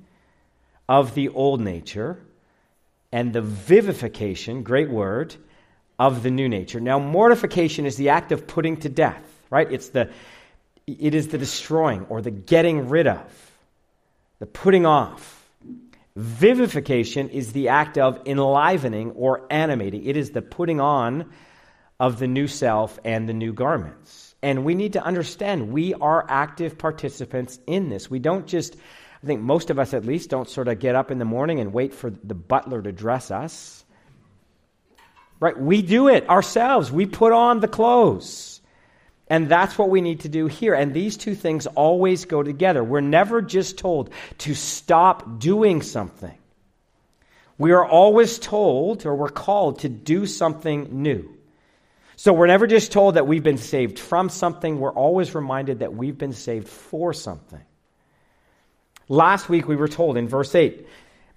of 0.89 1.15
the 1.15 1.29
old 1.29 1.61
nature 1.61 2.19
and 3.13 3.33
the 3.33 3.43
vivification, 3.43 4.63
great 4.63 4.91
word, 4.91 5.35
of 5.99 6.23
the 6.23 6.31
new 6.31 6.49
nature. 6.49 6.81
Now, 6.81 6.99
mortification 6.99 7.87
is 7.87 7.97
the 7.97 8.09
act 8.09 8.33
of 8.33 8.47
putting 8.47 8.79
to 8.79 8.89
death, 8.89 9.23
right? 9.51 9.71
It's 9.71 9.91
the, 9.91 10.11
it 10.87 11.15
is 11.15 11.29
the 11.29 11.39
destroying 11.39 12.07
or 12.09 12.23
the 12.23 12.31
getting 12.31 12.89
rid 12.89 13.07
of, 13.07 13.53
the 14.39 14.47
putting 14.47 14.87
off. 14.87 15.39
Vivification 16.17 17.31
is 17.31 17.53
the 17.53 17.69
act 17.69 17.97
of 17.99 18.27
enlivening 18.27 19.13
or 19.13 19.47
animating. 19.51 20.05
It 20.05 20.17
is 20.17 20.31
the 20.31 20.43
putting 20.43 20.81
on 20.81 21.31
of 22.01 22.19
the 22.19 22.27
new 22.27 22.49
self 22.49 22.99
and 23.05 23.29
the 23.29 23.33
new 23.33 23.53
garments. 23.53 24.35
And 24.43 24.65
we 24.65 24.75
need 24.75 24.95
to 24.95 25.03
understand 25.03 25.73
we 25.73 25.95
are 25.95 26.27
active 26.29 26.77
participants 26.77 27.61
in 27.67 27.89
this. 27.89 28.11
We 28.11 28.19
don't 28.19 28.47
just, 28.47 28.77
I 29.23 29.27
think 29.27 29.41
most 29.41 29.71
of 29.71 29.79
us 29.79 29.95
at 29.95 30.05
least, 30.05 30.31
don't 30.31 30.49
sort 30.49 30.69
of 30.69 30.81
get 30.81 30.97
up 30.97 31.11
in 31.11 31.19
the 31.19 31.25
morning 31.25 31.61
and 31.61 31.73
wait 31.73 31.95
for 31.95 32.11
the 32.11 32.35
butler 32.35 32.83
to 32.83 32.91
dress 32.91 33.31
us. 33.31 33.85
Right? 35.39 35.59
We 35.59 35.83
do 35.83 36.09
it 36.09 36.29
ourselves. 36.29 36.91
We 36.91 37.07
put 37.07 37.33
on 37.33 37.61
the 37.61 37.69
clothes. 37.69 38.61
And 39.29 39.49
that's 39.49 39.79
what 39.79 39.91
we 39.91 40.01
need 40.01 40.21
to 40.21 40.29
do 40.29 40.47
here. 40.47 40.75
And 40.75 40.93
these 40.93 41.17
two 41.17 41.35
things 41.35 41.67
always 41.67 42.25
go 42.25 42.43
together. 42.43 42.83
We're 42.83 43.01
never 43.01 43.41
just 43.41 43.79
told 43.79 44.11
to 44.39 44.55
stop 44.55 45.39
doing 45.39 45.83
something. 45.83 46.37
We 47.59 47.73
are 47.73 47.85
always 47.85 48.39
told, 48.39 49.07
or 49.07 49.15
we're 49.15 49.29
called, 49.29 49.81
to 49.81 49.89
do 49.89 50.27
something 50.27 51.03
new. 51.03 51.39
So 52.17 52.33
we're 52.33 52.49
never 52.49 52.67
just 52.67 52.93
told 52.93 53.15
that 53.15 53.27
we've 53.27 53.43
been 53.43 53.59
saved 53.59 53.99
from 53.99 54.29
something, 54.29 54.81
we're 54.81 54.93
always 54.93 55.35
reminded 55.35 55.79
that 55.79 55.95
we've 55.95 56.19
been 56.19 56.33
saved 56.33 56.69
for 56.69 57.13
something. 57.13 57.63
Last 59.13 59.51
week 59.51 59.69
we 59.69 59.77
were 59.77 59.89
told 59.89 60.17
in 60.17 60.27
verse 60.27 60.55
8 60.55 60.87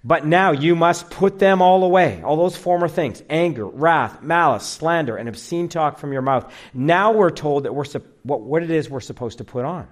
but 0.02 0.24
now 0.24 0.52
you 0.52 0.76
must 0.76 1.10
put 1.10 1.40
them 1.40 1.60
all 1.60 1.82
away, 1.82 2.22
all 2.22 2.36
those 2.36 2.56
former 2.56 2.88
things 2.88 3.22
anger, 3.28 3.66
wrath, 3.66 4.22
malice, 4.22 4.64
slander, 4.64 5.16
and 5.16 5.28
obscene 5.28 5.68
talk 5.68 5.98
from 5.98 6.12
your 6.12 6.22
mouth. 6.22 6.50
Now 6.72 7.12
we're 7.12 7.30
told 7.30 7.64
that 7.64 7.74
we're 7.74 7.84
what, 8.22 8.40
what 8.40 8.62
it 8.62 8.70
is 8.70 8.88
we're 8.88 9.00
supposed 9.00 9.38
to 9.38 9.44
put 9.44 9.66
on 9.66 9.88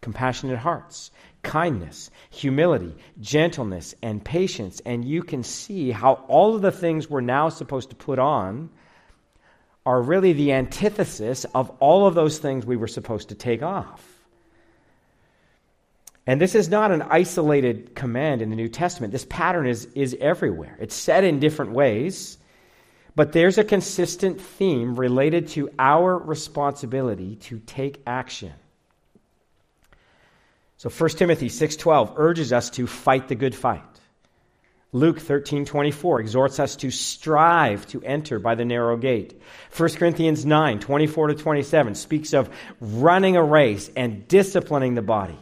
compassionate 0.00 0.58
hearts, 0.58 1.10
kindness, 1.42 2.10
humility, 2.30 2.94
gentleness, 3.20 3.96
and 4.00 4.24
patience. 4.24 4.80
And 4.86 5.04
you 5.04 5.24
can 5.24 5.42
see 5.42 5.90
how 5.90 6.24
all 6.28 6.54
of 6.54 6.62
the 6.62 6.72
things 6.72 7.10
we're 7.10 7.20
now 7.20 7.48
supposed 7.48 7.90
to 7.90 7.96
put 7.96 8.20
on 8.20 8.70
are 9.84 10.00
really 10.00 10.34
the 10.34 10.52
antithesis 10.52 11.46
of 11.52 11.70
all 11.80 12.06
of 12.06 12.14
those 12.14 12.38
things 12.38 12.64
we 12.64 12.76
were 12.76 12.86
supposed 12.86 13.30
to 13.30 13.34
take 13.34 13.62
off. 13.62 14.21
And 16.26 16.40
this 16.40 16.54
is 16.54 16.68
not 16.68 16.92
an 16.92 17.02
isolated 17.02 17.94
command 17.94 18.42
in 18.42 18.50
the 18.50 18.56
New 18.56 18.68
Testament. 18.68 19.12
This 19.12 19.26
pattern 19.28 19.66
is, 19.66 19.86
is 19.94 20.16
everywhere. 20.20 20.76
It's 20.80 20.94
said 20.94 21.24
in 21.24 21.40
different 21.40 21.72
ways, 21.72 22.38
but 23.16 23.32
there's 23.32 23.58
a 23.58 23.64
consistent 23.64 24.40
theme 24.40 24.94
related 24.94 25.48
to 25.48 25.70
our 25.78 26.16
responsibility 26.16 27.36
to 27.36 27.58
take 27.58 28.02
action. 28.06 28.52
So 30.76 30.90
1 30.90 31.10
Timothy 31.10 31.48
6:12 31.48 32.14
urges 32.16 32.52
us 32.52 32.70
to 32.70 32.86
fight 32.86 33.28
the 33.28 33.34
good 33.34 33.54
fight. 33.54 33.82
Luke 34.92 35.18
13:24 35.18 36.20
exhorts 36.20 36.60
us 36.60 36.76
to 36.76 36.90
strive 36.90 37.86
to 37.88 38.02
enter 38.02 38.38
by 38.38 38.54
the 38.54 38.64
narrow 38.64 38.96
gate. 38.96 39.40
1 39.70 39.96
Corinthians 39.96 40.44
9:24 40.44 41.28
to 41.28 41.34
27 41.34 41.94
speaks 41.94 42.32
of 42.32 42.50
running 42.80 43.36
a 43.36 43.42
race 43.42 43.90
and 43.96 44.26
disciplining 44.28 44.94
the 44.94 45.02
body. 45.02 45.38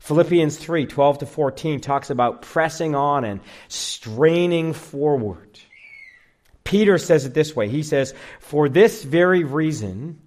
Philippians 0.00 0.56
3 0.56 0.86
12 0.86 1.18
to 1.18 1.26
14 1.26 1.80
talks 1.80 2.10
about 2.10 2.42
pressing 2.42 2.94
on 2.94 3.24
and 3.24 3.40
straining 3.68 4.72
forward. 4.72 5.60
Peter 6.64 6.98
says 6.98 7.26
it 7.26 7.34
this 7.34 7.54
way 7.54 7.68
He 7.68 7.82
says, 7.82 8.14
For 8.40 8.68
this 8.68 9.04
very 9.04 9.44
reason, 9.44 10.20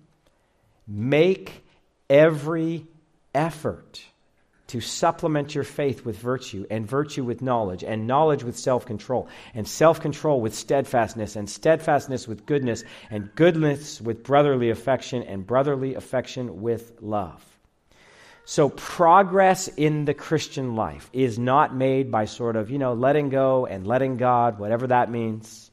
make 0.88 1.64
every 2.10 2.86
effort 3.34 4.04
to 4.68 4.80
supplement 4.80 5.54
your 5.54 5.64
faith 5.64 6.06
with 6.06 6.18
virtue, 6.18 6.66
and 6.70 6.88
virtue 6.88 7.24
with 7.24 7.42
knowledge, 7.42 7.84
and 7.84 8.08
knowledge 8.08 8.44
with 8.44 8.58
self 8.58 8.86
control, 8.86 9.28
and 9.54 9.68
self 9.68 10.02
control 10.02 10.40
with 10.40 10.54
steadfastness, 10.54 11.36
and 11.36 11.50
steadfastness 11.50 12.28
with 12.28 12.46
goodness, 12.46 12.84
and 13.10 13.34
goodness 13.36 14.00
with 14.00 14.24
brotherly 14.24 14.70
affection, 14.70 15.24
and 15.24 15.48
brotherly 15.48 15.96
affection 15.96 16.62
with 16.62 16.94
love. 17.02 17.53
So, 18.46 18.70
progress 18.70 19.70
in 19.70 20.04
the 20.06 20.14
Christian 20.14 20.76
life 20.76 21.10
is 21.14 21.40
not 21.40 21.74
made 21.74 22.12
by 22.12 22.26
sort 22.26 22.58
of, 22.58 22.70
you 22.70 22.78
know, 22.78 22.94
letting 22.94 23.30
go 23.30 23.66
and 23.66 23.88
letting 23.88 24.18
God, 24.18 24.60
whatever 24.60 24.88
that 24.88 25.10
means. 25.10 25.72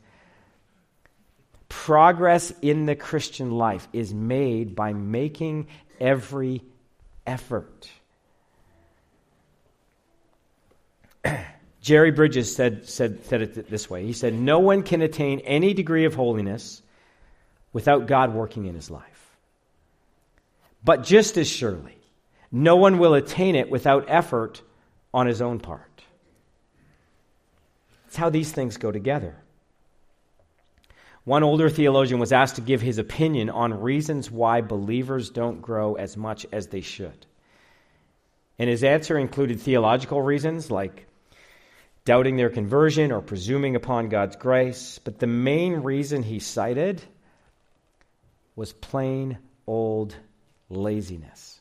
Progress 1.69 2.53
in 2.63 2.87
the 2.87 2.95
Christian 2.95 3.51
life 3.51 3.89
is 3.93 4.15
made 4.15 4.77
by 4.77 4.93
making 4.93 5.67
every 5.99 6.63
effort. 7.27 7.91
Jerry 11.81 12.13
Bridges 12.13 12.55
said, 12.55 12.89
said, 12.89 13.25
said 13.25 13.43
it 13.43 13.71
this 13.71 13.91
way 13.91 14.07
He 14.07 14.13
said, 14.13 14.35
No 14.35 14.61
one 14.61 14.85
can 14.85 15.03
attain 15.03 15.41
any 15.41 15.75
degree 15.75 16.05
of 16.05 16.15
holiness 16.15 16.83
without 17.73 18.07
God 18.07 18.33
working 18.33 18.67
in 18.67 18.77
his 18.77 18.91
life. 18.91 19.37
But 20.85 21.03
just 21.03 21.37
as 21.37 21.49
surely, 21.49 22.00
no 22.53 22.77
one 22.77 22.99
will 22.99 23.15
attain 23.15 23.55
it 23.55 23.71
without 23.71 24.07
effort 24.09 24.63
on 25.13 25.27
his 25.27 25.41
own 25.41 25.61
part. 25.61 26.03
That's 28.05 28.17
how 28.17 28.31
these 28.31 28.51
things 28.51 28.77
go 28.77 28.91
together. 28.91 29.37
One 31.25 31.43
older 31.43 31.69
theologian 31.69 32.19
was 32.19 32.33
asked 32.33 32.57
to 32.57 32.63
give 32.63 32.81
his 32.81 32.99
opinion 32.99 33.51
on 33.51 33.81
reasons 33.81 34.31
why 34.31 34.63
believers 34.63 35.31
don't 35.31 35.61
grow 35.61 35.95
as 35.95 36.17
much 36.17 36.47
as 36.51 36.69
they 36.69 36.81
should. 36.81 37.27
And 38.59 38.69
his 38.69 38.83
answer 38.83 39.17
included 39.17 39.61
theological 39.61 40.21
reasons 40.21 40.71
like 40.71 41.07
doubting 42.05 42.37
their 42.37 42.51
conversion 42.51 43.13
or 43.13 43.21
presuming 43.21 43.77
upon 43.77 44.09
God's 44.09 44.37
grace. 44.37 44.99
But 44.99 45.19
the 45.19 45.27
main 45.27 45.75
reason 45.75 46.23
he 46.23 46.41
cited 46.41 47.01
was 48.57 48.73
plain 48.73 49.39
old 49.67 50.17
laziness. 50.69 51.60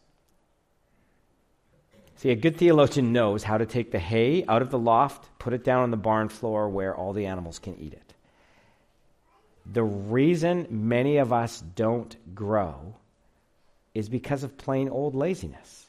See, 2.20 2.32
a 2.32 2.36
good 2.36 2.58
theologian 2.58 3.14
knows 3.14 3.44
how 3.44 3.58
to 3.58 3.66
take 3.66 3.92
the 3.92 3.98
hay 3.98 4.44
out 4.46 4.62
of 4.62 4.72
the 4.72 4.78
loft, 4.78 5.30
put 5.40 5.54
it 5.54 5.64
down 5.64 5.84
on 5.84 5.90
the 5.90 5.96
barn 5.96 6.28
floor 6.28 6.68
where 6.68 6.94
all 6.94 7.14
the 7.14 7.28
animals 7.28 7.60
can 7.60 7.80
eat 7.80 7.94
it. 7.94 8.14
The 9.66 9.86
reason 9.86 10.68
many 10.70 11.16
of 11.16 11.32
us 11.32 11.62
don't 11.62 12.14
grow 12.36 12.94
is 13.96 14.10
because 14.10 14.44
of 14.44 14.58
plain 14.58 14.90
old 14.90 15.16
laziness. 15.16 15.88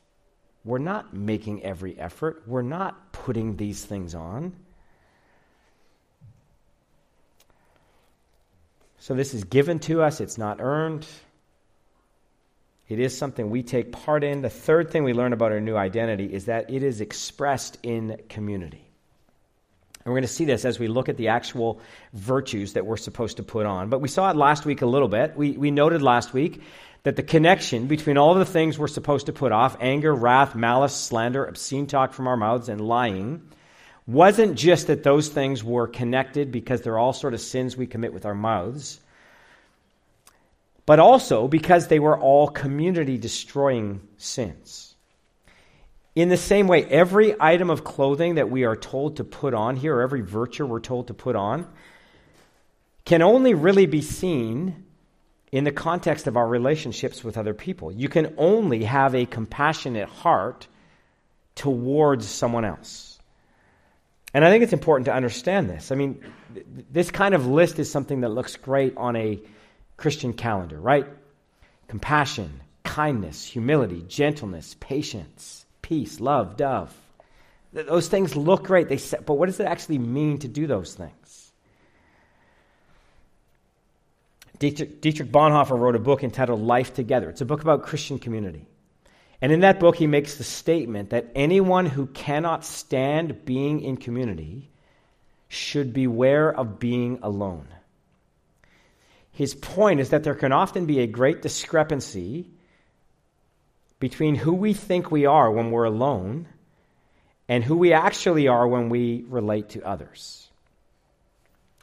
We're 0.64 0.78
not 0.78 1.12
making 1.12 1.64
every 1.64 1.98
effort, 1.98 2.44
we're 2.46 2.62
not 2.62 3.10
putting 3.10 3.56
these 3.56 3.84
things 3.84 4.14
on. 4.14 4.52
So, 9.00 9.14
this 9.14 9.34
is 9.34 9.42
given 9.42 9.80
to 9.80 10.00
us, 10.00 10.20
it's 10.20 10.38
not 10.38 10.60
earned. 10.60 11.08
It 12.90 12.98
is 12.98 13.16
something 13.16 13.50
we 13.50 13.62
take 13.62 13.92
part 13.92 14.24
in. 14.24 14.42
The 14.42 14.50
third 14.50 14.90
thing 14.90 15.04
we 15.04 15.12
learn 15.12 15.32
about 15.32 15.52
our 15.52 15.60
new 15.60 15.76
identity 15.76 16.26
is 16.26 16.46
that 16.46 16.70
it 16.70 16.82
is 16.82 17.00
expressed 17.00 17.78
in 17.84 18.20
community. 18.28 18.90
And 20.04 20.06
we're 20.06 20.18
going 20.18 20.22
to 20.22 20.28
see 20.28 20.44
this 20.44 20.64
as 20.64 20.80
we 20.80 20.88
look 20.88 21.08
at 21.08 21.16
the 21.16 21.28
actual 21.28 21.80
virtues 22.14 22.72
that 22.72 22.84
we're 22.84 22.96
supposed 22.96 23.36
to 23.36 23.44
put 23.44 23.64
on. 23.64 23.90
But 23.90 24.00
we 24.00 24.08
saw 24.08 24.28
it 24.28 24.36
last 24.36 24.66
week 24.66 24.82
a 24.82 24.86
little 24.86 25.06
bit. 25.06 25.36
We, 25.36 25.52
we 25.52 25.70
noted 25.70 26.02
last 26.02 26.34
week 26.34 26.62
that 27.04 27.14
the 27.14 27.22
connection 27.22 27.86
between 27.86 28.18
all 28.18 28.32
of 28.32 28.40
the 28.40 28.52
things 28.52 28.76
we're 28.76 28.88
supposed 28.88 29.26
to 29.26 29.32
put 29.32 29.52
off 29.52 29.76
anger, 29.80 30.12
wrath, 30.12 30.56
malice, 30.56 30.96
slander, 30.96 31.44
obscene 31.44 31.86
talk 31.86 32.12
from 32.12 32.26
our 32.26 32.36
mouths, 32.36 32.68
and 32.68 32.80
lying 32.80 33.40
wasn't 34.08 34.56
just 34.56 34.88
that 34.88 35.04
those 35.04 35.28
things 35.28 35.62
were 35.62 35.86
connected 35.86 36.50
because 36.50 36.82
they're 36.82 36.98
all 36.98 37.12
sort 37.12 37.34
of 37.34 37.40
sins 37.40 37.76
we 37.76 37.86
commit 37.86 38.12
with 38.12 38.26
our 38.26 38.34
mouths, 38.34 38.98
but 40.90 40.98
also 40.98 41.46
because 41.46 41.86
they 41.86 42.00
were 42.00 42.18
all 42.18 42.48
community 42.48 43.16
destroying 43.16 44.00
sins. 44.16 44.96
In 46.16 46.30
the 46.30 46.36
same 46.36 46.66
way, 46.66 46.84
every 46.84 47.36
item 47.38 47.70
of 47.70 47.84
clothing 47.84 48.34
that 48.34 48.50
we 48.50 48.64
are 48.64 48.74
told 48.74 49.18
to 49.18 49.22
put 49.22 49.54
on 49.54 49.76
here, 49.76 49.94
or 49.94 50.02
every 50.02 50.22
virtue 50.22 50.66
we're 50.66 50.80
told 50.80 51.06
to 51.06 51.14
put 51.14 51.36
on, 51.36 51.68
can 53.04 53.22
only 53.22 53.54
really 53.54 53.86
be 53.86 54.02
seen 54.02 54.84
in 55.52 55.62
the 55.62 55.70
context 55.70 56.26
of 56.26 56.36
our 56.36 56.48
relationships 56.48 57.22
with 57.22 57.38
other 57.38 57.54
people. 57.54 57.92
You 57.92 58.08
can 58.08 58.34
only 58.36 58.82
have 58.82 59.14
a 59.14 59.26
compassionate 59.26 60.08
heart 60.08 60.66
towards 61.54 62.28
someone 62.28 62.64
else. 62.64 63.20
And 64.34 64.44
I 64.44 64.50
think 64.50 64.64
it's 64.64 64.72
important 64.72 65.04
to 65.04 65.14
understand 65.14 65.70
this. 65.70 65.92
I 65.92 65.94
mean, 65.94 66.20
th- 66.52 66.66
this 66.90 67.12
kind 67.12 67.32
of 67.32 67.46
list 67.46 67.78
is 67.78 67.88
something 67.88 68.22
that 68.22 68.30
looks 68.30 68.56
great 68.56 68.96
on 68.96 69.14
a 69.14 69.40
Christian 70.00 70.32
calendar, 70.32 70.80
right? 70.80 71.06
Compassion, 71.86 72.62
kindness, 72.84 73.44
humility, 73.44 74.02
gentleness, 74.08 74.74
patience, 74.80 75.66
peace, 75.82 76.20
love, 76.20 76.56
dove. 76.56 76.94
Those 77.72 78.08
things 78.08 78.34
look 78.34 78.64
great, 78.64 78.88
they 78.88 78.96
say, 78.96 79.18
but 79.24 79.34
what 79.34 79.46
does 79.46 79.60
it 79.60 79.66
actually 79.66 79.98
mean 79.98 80.38
to 80.38 80.48
do 80.48 80.66
those 80.66 80.94
things? 80.94 81.52
Dietrich, 84.58 85.00
Dietrich 85.02 85.30
Bonhoeffer 85.30 85.78
wrote 85.78 85.96
a 85.96 86.00
book 86.00 86.24
entitled 86.24 86.60
Life 86.60 86.94
Together. 86.94 87.28
It's 87.28 87.42
a 87.42 87.46
book 87.46 87.60
about 87.60 87.82
Christian 87.82 88.18
community. 88.18 88.66
And 89.42 89.52
in 89.52 89.60
that 89.60 89.80
book, 89.80 89.96
he 89.96 90.06
makes 90.06 90.36
the 90.36 90.44
statement 90.44 91.10
that 91.10 91.30
anyone 91.34 91.86
who 91.86 92.06
cannot 92.06 92.64
stand 92.64 93.44
being 93.44 93.82
in 93.82 93.96
community 93.98 94.70
should 95.48 95.92
beware 95.92 96.52
of 96.52 96.78
being 96.78 97.18
alone. 97.22 97.66
His 99.40 99.54
point 99.54 100.00
is 100.00 100.10
that 100.10 100.22
there 100.22 100.34
can 100.34 100.52
often 100.52 100.84
be 100.84 101.00
a 101.00 101.06
great 101.06 101.40
discrepancy 101.40 102.50
between 103.98 104.34
who 104.34 104.52
we 104.52 104.74
think 104.74 105.10
we 105.10 105.24
are 105.24 105.50
when 105.50 105.70
we're 105.70 105.84
alone 105.84 106.46
and 107.48 107.64
who 107.64 107.78
we 107.78 107.94
actually 107.94 108.48
are 108.48 108.68
when 108.68 108.90
we 108.90 109.24
relate 109.26 109.70
to 109.70 109.82
others. 109.82 110.46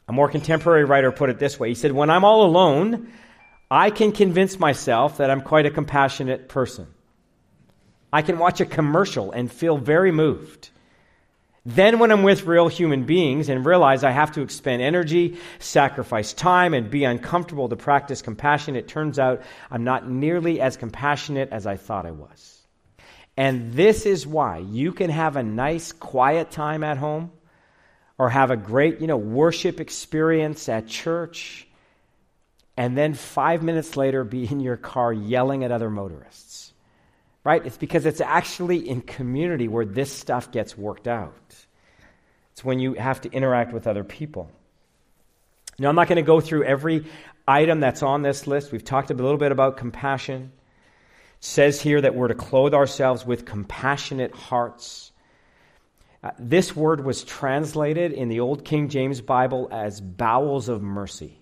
A 0.06 0.12
more 0.12 0.28
contemporary 0.28 0.84
writer 0.84 1.10
put 1.10 1.30
it 1.30 1.40
this 1.40 1.58
way 1.58 1.70
He 1.70 1.74
said, 1.74 1.90
When 1.90 2.10
I'm 2.10 2.22
all 2.24 2.44
alone, 2.44 3.10
I 3.68 3.90
can 3.90 4.12
convince 4.12 4.60
myself 4.60 5.16
that 5.16 5.28
I'm 5.28 5.40
quite 5.40 5.66
a 5.66 5.72
compassionate 5.72 6.48
person. 6.48 6.86
I 8.12 8.22
can 8.22 8.38
watch 8.38 8.60
a 8.60 8.66
commercial 8.66 9.32
and 9.32 9.50
feel 9.50 9.78
very 9.78 10.12
moved. 10.12 10.70
Then, 11.68 11.98
when 11.98 12.10
I'm 12.10 12.22
with 12.22 12.46
real 12.46 12.68
human 12.68 13.04
beings 13.04 13.50
and 13.50 13.66
realize 13.66 14.02
I 14.02 14.10
have 14.10 14.32
to 14.32 14.40
expend 14.40 14.80
energy, 14.80 15.36
sacrifice 15.58 16.32
time, 16.32 16.72
and 16.72 16.90
be 16.90 17.04
uncomfortable 17.04 17.68
to 17.68 17.76
practice 17.76 18.22
compassion, 18.22 18.74
it 18.74 18.88
turns 18.88 19.18
out 19.18 19.42
I'm 19.70 19.84
not 19.84 20.08
nearly 20.08 20.62
as 20.62 20.78
compassionate 20.78 21.50
as 21.50 21.66
I 21.66 21.76
thought 21.76 22.06
I 22.06 22.12
was. 22.12 22.62
And 23.36 23.74
this 23.74 24.06
is 24.06 24.26
why 24.26 24.58
you 24.58 24.92
can 24.92 25.10
have 25.10 25.36
a 25.36 25.42
nice, 25.42 25.92
quiet 25.92 26.50
time 26.50 26.82
at 26.82 26.96
home 26.96 27.32
or 28.16 28.30
have 28.30 28.50
a 28.50 28.56
great, 28.56 29.02
you 29.02 29.06
know, 29.06 29.18
worship 29.18 29.78
experience 29.78 30.70
at 30.70 30.88
church 30.88 31.68
and 32.78 32.96
then 32.96 33.12
five 33.12 33.62
minutes 33.62 33.94
later 33.94 34.24
be 34.24 34.44
in 34.44 34.60
your 34.60 34.78
car 34.78 35.12
yelling 35.12 35.64
at 35.64 35.70
other 35.70 35.90
motorists. 35.90 36.67
Right? 37.48 37.64
It's 37.64 37.78
because 37.78 38.04
it's 38.04 38.20
actually 38.20 38.86
in 38.86 39.00
community 39.00 39.68
where 39.68 39.86
this 39.86 40.12
stuff 40.12 40.52
gets 40.52 40.76
worked 40.76 41.08
out. 41.08 41.54
It's 42.52 42.62
when 42.62 42.78
you 42.78 42.92
have 42.92 43.22
to 43.22 43.32
interact 43.32 43.72
with 43.72 43.86
other 43.86 44.04
people. 44.04 44.50
Now, 45.78 45.88
I'm 45.88 45.94
not 45.94 46.08
going 46.08 46.16
to 46.16 46.22
go 46.22 46.42
through 46.42 46.64
every 46.64 47.06
item 47.46 47.80
that's 47.80 48.02
on 48.02 48.20
this 48.20 48.46
list. 48.46 48.70
We've 48.70 48.84
talked 48.84 49.10
a 49.10 49.14
little 49.14 49.38
bit 49.38 49.50
about 49.50 49.78
compassion. 49.78 50.52
It 51.38 51.44
says 51.44 51.80
here 51.80 51.98
that 52.02 52.14
we're 52.14 52.28
to 52.28 52.34
clothe 52.34 52.74
ourselves 52.74 53.24
with 53.24 53.46
compassionate 53.46 54.34
hearts. 54.34 55.10
Uh, 56.22 56.32
this 56.38 56.76
word 56.76 57.02
was 57.02 57.24
translated 57.24 58.12
in 58.12 58.28
the 58.28 58.40
Old 58.40 58.66
King 58.66 58.90
James 58.90 59.22
Bible 59.22 59.70
as 59.72 60.02
bowels 60.02 60.68
of 60.68 60.82
mercy. 60.82 61.37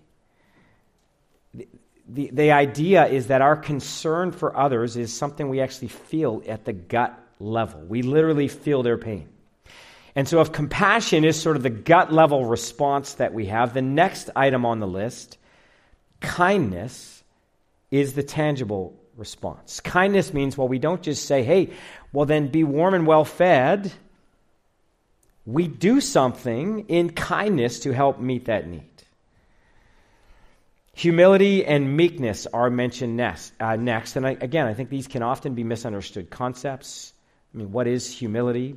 The, 2.08 2.30
the, 2.32 2.52
idea 2.52 3.06
is 3.06 3.28
that 3.28 3.42
our 3.42 3.56
concern 3.56 4.30
for 4.30 4.56
others 4.56 4.96
is 4.96 5.12
something 5.12 5.48
we 5.48 5.60
actually 5.60 5.88
feel 5.88 6.42
at 6.46 6.64
the 6.64 6.72
gut 6.72 7.18
level. 7.40 7.80
We 7.80 8.02
literally 8.02 8.46
feel 8.46 8.82
their 8.84 8.96
pain. 8.96 9.28
And 10.14 10.28
so, 10.28 10.40
if 10.40 10.52
compassion 10.52 11.24
is 11.24 11.40
sort 11.40 11.56
of 11.56 11.62
the 11.62 11.70
gut 11.70 12.12
level 12.12 12.44
response 12.44 13.14
that 13.14 13.34
we 13.34 13.46
have, 13.46 13.74
the 13.74 13.82
next 13.82 14.30
item 14.36 14.64
on 14.64 14.78
the 14.78 14.86
list, 14.86 15.36
kindness, 16.20 17.24
is 17.90 18.14
the 18.14 18.22
tangible 18.22 18.98
response. 19.16 19.80
Kindness 19.80 20.32
means, 20.32 20.56
well, 20.56 20.68
we 20.68 20.78
don't 20.78 21.02
just 21.02 21.26
say, 21.26 21.42
hey, 21.42 21.70
well, 22.12 22.24
then 22.24 22.48
be 22.48 22.64
warm 22.64 22.94
and 22.94 23.06
well 23.06 23.24
fed 23.24 23.92
we 25.46 25.68
do 25.68 26.00
something 26.00 26.80
in 26.88 27.10
kindness 27.10 27.80
to 27.80 27.92
help 27.92 28.20
meet 28.20 28.46
that 28.46 28.68
need. 28.68 28.95
Humility 30.96 31.62
and 31.66 31.94
meekness 31.94 32.46
are 32.46 32.70
mentioned 32.70 33.18
next. 33.18 33.52
Uh, 33.60 33.76
next. 33.76 34.16
And 34.16 34.26
I, 34.26 34.30
again, 34.30 34.66
I 34.66 34.72
think 34.72 34.88
these 34.88 35.06
can 35.06 35.22
often 35.22 35.54
be 35.54 35.62
misunderstood 35.62 36.30
concepts. 36.30 37.12
I 37.52 37.58
mean, 37.58 37.70
what 37.70 37.86
is 37.86 38.10
humility? 38.10 38.76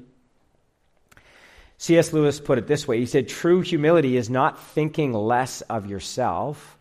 C.S. 1.77 2.11
Lewis 2.11 2.41
put 2.41 2.57
it 2.57 2.67
this 2.67 2.85
way 2.85 2.99
He 2.99 3.05
said, 3.05 3.29
True 3.29 3.61
humility 3.61 4.17
is 4.17 4.29
not 4.29 4.61
thinking 4.61 5.13
less 5.13 5.61
of 5.61 5.89
yourself, 5.89 6.77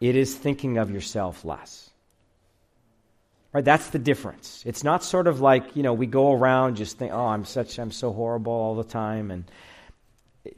it 0.00 0.16
is 0.16 0.34
thinking 0.34 0.78
of 0.78 0.90
yourself 0.90 1.44
less. 1.44 1.88
Right? 3.52 3.64
That's 3.64 3.90
the 3.90 4.00
difference. 4.00 4.64
It's 4.66 4.82
not 4.82 5.04
sort 5.04 5.28
of 5.28 5.40
like, 5.40 5.76
you 5.76 5.84
know, 5.84 5.94
we 5.94 6.06
go 6.06 6.32
around 6.32 6.76
just 6.76 6.98
think, 6.98 7.12
oh, 7.12 7.26
I'm 7.26 7.44
such, 7.44 7.78
I'm 7.78 7.92
so 7.92 8.12
horrible 8.12 8.52
all 8.52 8.74
the 8.74 8.82
time. 8.82 9.30
And 9.30 9.44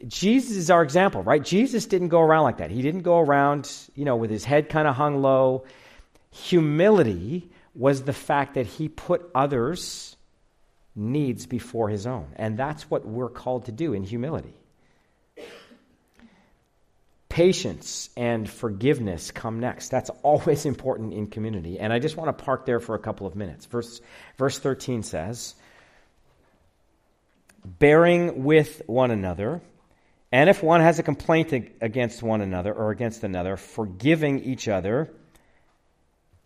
Jesus 0.07 0.57
is 0.57 0.70
our 0.70 0.83
example, 0.83 1.22
right? 1.22 1.42
Jesus 1.42 1.87
didn't 1.87 2.09
go 2.09 2.20
around 2.20 2.44
like 2.44 2.59
that. 2.59 2.70
He 2.70 2.83
didn't 2.83 3.02
go 3.02 3.18
around, 3.18 3.70
you 3.94 4.05
know, 4.05 4.16
with 4.16 4.31
his 4.31 4.44
head 4.44 4.68
kind 4.68 4.88
of 4.88 4.94
hung 4.94 5.22
low. 5.22 5.64
Humility 6.31 7.50
was 7.74 8.02
the 8.02 8.12
fact 8.12 8.55
that 8.55 8.66
he 8.66 8.88
put 8.88 9.28
others' 9.35 10.16
needs 10.94 11.46
before 11.46 11.88
his 11.88 12.07
own. 12.07 12.26
And 12.37 12.59
that's 12.59 12.90
what 12.90 13.07
we're 13.07 13.31
called 13.31 13.66
to 13.66 13.72
do 13.72 13.92
in 13.92 14.02
humility. 14.02 14.55
Patience 17.28 18.11
and 18.14 18.48
forgiveness 18.48 19.31
come 19.31 19.61
next. 19.61 19.88
That's 19.88 20.11
always 20.22 20.66
important 20.66 21.14
in 21.14 21.28
community. 21.28 21.78
And 21.78 21.92
I 21.92 21.98
just 21.98 22.16
want 22.16 22.37
to 22.37 22.44
park 22.44 22.66
there 22.66 22.81
for 22.81 22.94
a 22.94 22.98
couple 22.98 23.26
of 23.26 23.35
minutes. 23.35 23.66
Verse, 23.66 24.00
verse 24.37 24.59
13 24.59 25.02
says, 25.02 25.55
Bearing 27.64 28.42
with 28.42 28.83
one 28.87 29.12
another, 29.12 29.62
and 30.33 30.49
if 30.49 30.62
one 30.62 30.81
has 30.81 30.99
a 30.99 31.03
complaint 31.03 31.53
against 31.83 32.23
one 32.23 32.40
another 32.40 32.73
or 32.73 32.90
against 32.90 33.23
another, 33.23 33.59
forgiving 33.59 34.40
each 34.40 34.66
other, 34.66 35.12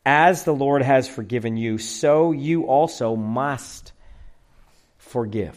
as 0.04 0.42
the 0.42 0.54
Lord 0.54 0.82
has 0.82 1.08
forgiven 1.08 1.56
you, 1.56 1.78
so 1.78 2.32
you 2.32 2.66
also 2.66 3.14
must 3.14 3.92
forgive. 4.98 5.56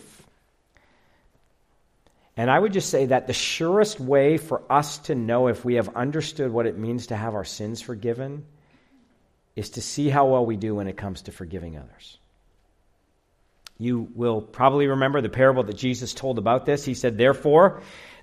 And 2.38 2.50
I 2.50 2.58
would 2.58 2.72
just 2.72 2.90
say 2.90 3.08
that 3.08 3.28
the 3.28 3.34
surest 3.34 4.00
way 4.00 4.38
for 4.38 4.62
us 4.72 5.00
to 5.00 5.16
know 5.16 5.48
if 5.48 5.66
we 5.66 5.76
have 5.76 5.96
understood 5.96 6.52
what 6.52 6.68
it 6.68 6.78
means 6.78 7.08
to 7.08 7.16
have 7.16 7.34
our 7.34 7.44
sins 7.44 7.82
forgiven 7.82 8.46
is 9.56 9.72
to 9.72 9.82
see 9.82 10.08
how 10.08 10.28
well 10.28 10.46
we 10.46 10.56
do 10.56 10.76
when 10.76 10.88
it 10.88 10.98
comes 10.98 11.24
to 11.24 11.32
forgiving 11.32 11.78
others. 11.78 12.18
You 13.78 14.08
will 14.14 14.42
probably 14.42 14.88
remember 14.88 15.20
the 15.20 15.30
parable 15.30 15.64
that 15.64 15.76
Jesus 15.76 16.14
told 16.14 16.38
about 16.38 16.66
this. 16.66 16.86
He 16.86 16.94
said, 16.94 17.18
Therefore, 17.18 17.82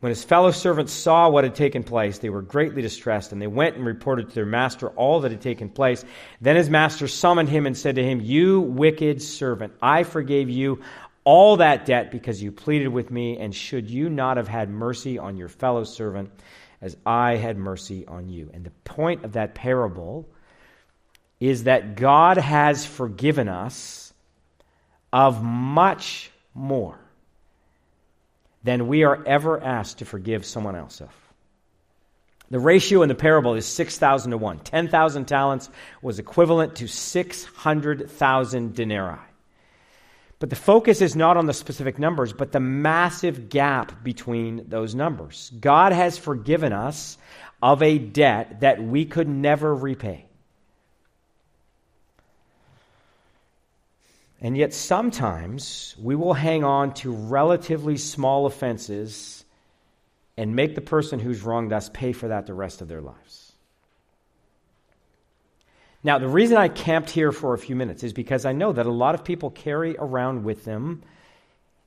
When 0.00 0.10
his 0.10 0.22
fellow 0.22 0.52
servants 0.52 0.92
saw 0.92 1.28
what 1.28 1.42
had 1.42 1.56
taken 1.56 1.82
place, 1.82 2.18
they 2.18 2.30
were 2.30 2.42
greatly 2.42 2.82
distressed, 2.82 3.32
and 3.32 3.42
they 3.42 3.48
went 3.48 3.74
and 3.74 3.84
reported 3.84 4.28
to 4.28 4.34
their 4.34 4.46
master 4.46 4.90
all 4.90 5.20
that 5.20 5.32
had 5.32 5.40
taken 5.40 5.68
place. 5.68 6.04
Then 6.40 6.54
his 6.54 6.70
master 6.70 7.08
summoned 7.08 7.48
him 7.48 7.66
and 7.66 7.76
said 7.76 7.96
to 7.96 8.04
him, 8.04 8.20
You 8.20 8.60
wicked 8.60 9.20
servant, 9.20 9.72
I 9.82 10.04
forgave 10.04 10.48
you 10.50 10.82
all 11.24 11.56
that 11.56 11.84
debt 11.84 12.12
because 12.12 12.40
you 12.40 12.52
pleaded 12.52 12.88
with 12.88 13.10
me, 13.10 13.38
and 13.38 13.52
should 13.52 13.90
you 13.90 14.08
not 14.08 14.36
have 14.36 14.46
had 14.46 14.70
mercy 14.70 15.18
on 15.18 15.36
your 15.36 15.48
fellow 15.48 15.82
servant 15.82 16.30
as 16.80 16.96
I 17.04 17.34
had 17.34 17.58
mercy 17.58 18.06
on 18.06 18.28
you? 18.28 18.50
And 18.54 18.62
the 18.64 18.70
point 18.84 19.24
of 19.24 19.32
that 19.32 19.56
parable 19.56 20.28
is 21.40 21.64
that 21.64 21.96
God 21.96 22.36
has 22.36 22.86
forgiven 22.86 23.48
us 23.48 24.14
of 25.12 25.42
much 25.42 26.30
more 26.54 27.00
than 28.68 28.86
we 28.86 29.02
are 29.02 29.24
ever 29.24 29.58
asked 29.64 30.00
to 30.00 30.04
forgive 30.04 30.44
someone 30.44 30.76
else 30.76 31.00
of. 31.00 31.08
The 32.50 32.58
ratio 32.58 33.00
in 33.00 33.08
the 33.08 33.14
parable 33.14 33.54
is 33.54 33.64
6,000 33.64 34.32
to 34.32 34.36
1. 34.36 34.58
10,000 34.58 35.24
talents 35.24 35.70
was 36.02 36.18
equivalent 36.18 36.76
to 36.76 36.86
600,000 36.86 38.74
denarii. 38.74 39.18
But 40.38 40.50
the 40.50 40.56
focus 40.56 41.00
is 41.00 41.16
not 41.16 41.38
on 41.38 41.46
the 41.46 41.54
specific 41.54 41.98
numbers, 41.98 42.34
but 42.34 42.52
the 42.52 42.60
massive 42.60 43.48
gap 43.48 44.04
between 44.04 44.68
those 44.68 44.94
numbers. 44.94 45.50
God 45.58 45.92
has 45.92 46.18
forgiven 46.18 46.74
us 46.74 47.16
of 47.62 47.82
a 47.82 47.96
debt 47.96 48.60
that 48.60 48.82
we 48.82 49.06
could 49.06 49.30
never 49.30 49.74
repay. 49.74 50.27
And 54.40 54.56
yet, 54.56 54.72
sometimes 54.72 55.96
we 56.00 56.14
will 56.14 56.34
hang 56.34 56.62
on 56.62 56.94
to 56.94 57.10
relatively 57.10 57.96
small 57.96 58.46
offenses 58.46 59.44
and 60.36 60.54
make 60.54 60.76
the 60.76 60.80
person 60.80 61.18
who's 61.18 61.42
wronged 61.42 61.72
us 61.72 61.90
pay 61.92 62.12
for 62.12 62.28
that 62.28 62.46
the 62.46 62.54
rest 62.54 62.80
of 62.80 62.86
their 62.86 63.00
lives. 63.00 63.52
Now, 66.04 66.18
the 66.18 66.28
reason 66.28 66.56
I 66.56 66.68
camped 66.68 67.10
here 67.10 67.32
for 67.32 67.54
a 67.54 67.58
few 67.58 67.74
minutes 67.74 68.04
is 68.04 68.12
because 68.12 68.44
I 68.44 68.52
know 68.52 68.72
that 68.72 68.86
a 68.86 68.92
lot 68.92 69.16
of 69.16 69.24
people 69.24 69.50
carry 69.50 69.96
around 69.98 70.44
with 70.44 70.64
them 70.64 71.02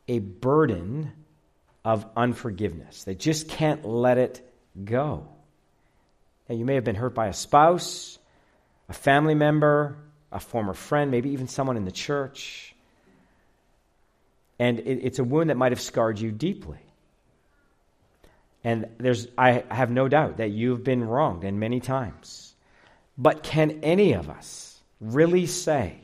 a 0.10 0.20
burden 0.20 1.14
of 1.86 2.06
unforgiveness. 2.18 3.06
They 3.06 3.16
just 3.16 3.48
can't 3.48 3.86
let 3.86 4.18
it 4.18 4.46
go. 4.84 5.28
Now, 6.50 6.56
you 6.56 6.66
may 6.66 6.76
have 6.76 6.84
been 6.84 6.96
hurt 6.96 7.16
by 7.16 7.28
a 7.28 7.34
spouse, 7.34 8.20
a 8.90 8.94
family 8.94 9.36
member, 9.36 9.96
a 10.32 10.40
former 10.40 10.74
friend, 10.74 11.12
maybe 11.12 11.32
even 11.32 11.48
someone 11.48 11.78
in 11.78 11.86
the 11.86 11.92
church. 11.92 12.74
And 14.60 14.80
it, 14.80 15.00
it's 15.04 15.20
a 15.20 15.24
wound 15.24 15.50
that 15.50 15.58
might 15.58 15.72
have 15.72 15.82
scarred 15.82 16.20
you 16.20 16.32
deeply. 16.32 16.80
And 18.64 18.88
there's, 19.00 19.28
I 19.38 19.64
have 19.70 19.90
no 19.90 20.08
doubt 20.08 20.38
that 20.38 20.52
you've 20.52 20.84
been 20.84 21.04
wronged, 21.04 21.44
and 21.44 21.60
many 21.60 21.80
times. 21.80 22.54
But 23.18 23.44
can 23.44 23.80
any 23.84 24.14
of 24.14 24.30
us 24.30 24.80
really 25.00 25.48
say 25.48 25.98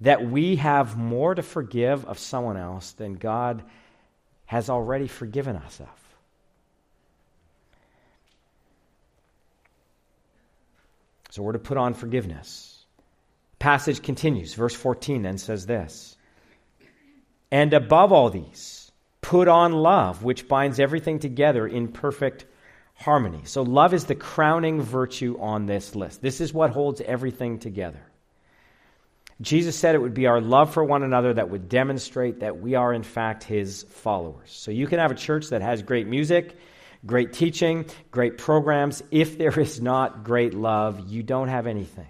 that 0.00 0.26
we 0.26 0.56
have 0.56 0.96
more 0.96 1.34
to 1.34 1.42
forgive 1.42 2.06
of 2.06 2.18
someone 2.18 2.56
else 2.56 2.92
than 2.92 3.14
God 3.14 3.62
has 4.46 4.70
already 4.70 5.08
forgiven 5.08 5.56
us 5.56 5.80
of? 5.80 5.88
So 11.30 11.42
we're 11.42 11.52
to 11.52 11.58
put 11.58 11.76
on 11.76 11.92
forgiveness 11.92 12.77
passage 13.58 14.02
continues. 14.02 14.54
Verse 14.54 14.74
14 14.74 15.22
then 15.22 15.38
says 15.38 15.66
this 15.66 16.16
And 17.50 17.72
above 17.74 18.12
all 18.12 18.30
these, 18.30 18.90
put 19.20 19.48
on 19.48 19.72
love, 19.72 20.22
which 20.22 20.48
binds 20.48 20.80
everything 20.80 21.18
together 21.18 21.66
in 21.66 21.88
perfect 21.88 22.44
harmony. 22.94 23.42
So, 23.44 23.62
love 23.62 23.94
is 23.94 24.04
the 24.06 24.14
crowning 24.14 24.80
virtue 24.82 25.38
on 25.40 25.66
this 25.66 25.94
list. 25.94 26.20
This 26.20 26.40
is 26.40 26.52
what 26.52 26.70
holds 26.70 27.00
everything 27.00 27.58
together. 27.58 28.00
Jesus 29.40 29.76
said 29.76 29.94
it 29.94 30.00
would 30.00 30.14
be 30.14 30.26
our 30.26 30.40
love 30.40 30.74
for 30.74 30.82
one 30.82 31.04
another 31.04 31.32
that 31.34 31.48
would 31.48 31.68
demonstrate 31.68 32.40
that 32.40 32.60
we 32.60 32.74
are, 32.74 32.92
in 32.92 33.04
fact, 33.04 33.44
his 33.44 33.84
followers. 33.84 34.50
So, 34.50 34.70
you 34.70 34.86
can 34.86 34.98
have 34.98 35.12
a 35.12 35.16
church 35.16 35.48
that 35.48 35.62
has 35.62 35.82
great 35.82 36.06
music, 36.06 36.56
great 37.06 37.32
teaching, 37.32 37.86
great 38.10 38.36
programs. 38.38 39.02
If 39.10 39.38
there 39.38 39.58
is 39.58 39.80
not 39.80 40.24
great 40.24 40.54
love, 40.54 41.08
you 41.08 41.22
don't 41.22 41.48
have 41.48 41.66
anything. 41.66 42.08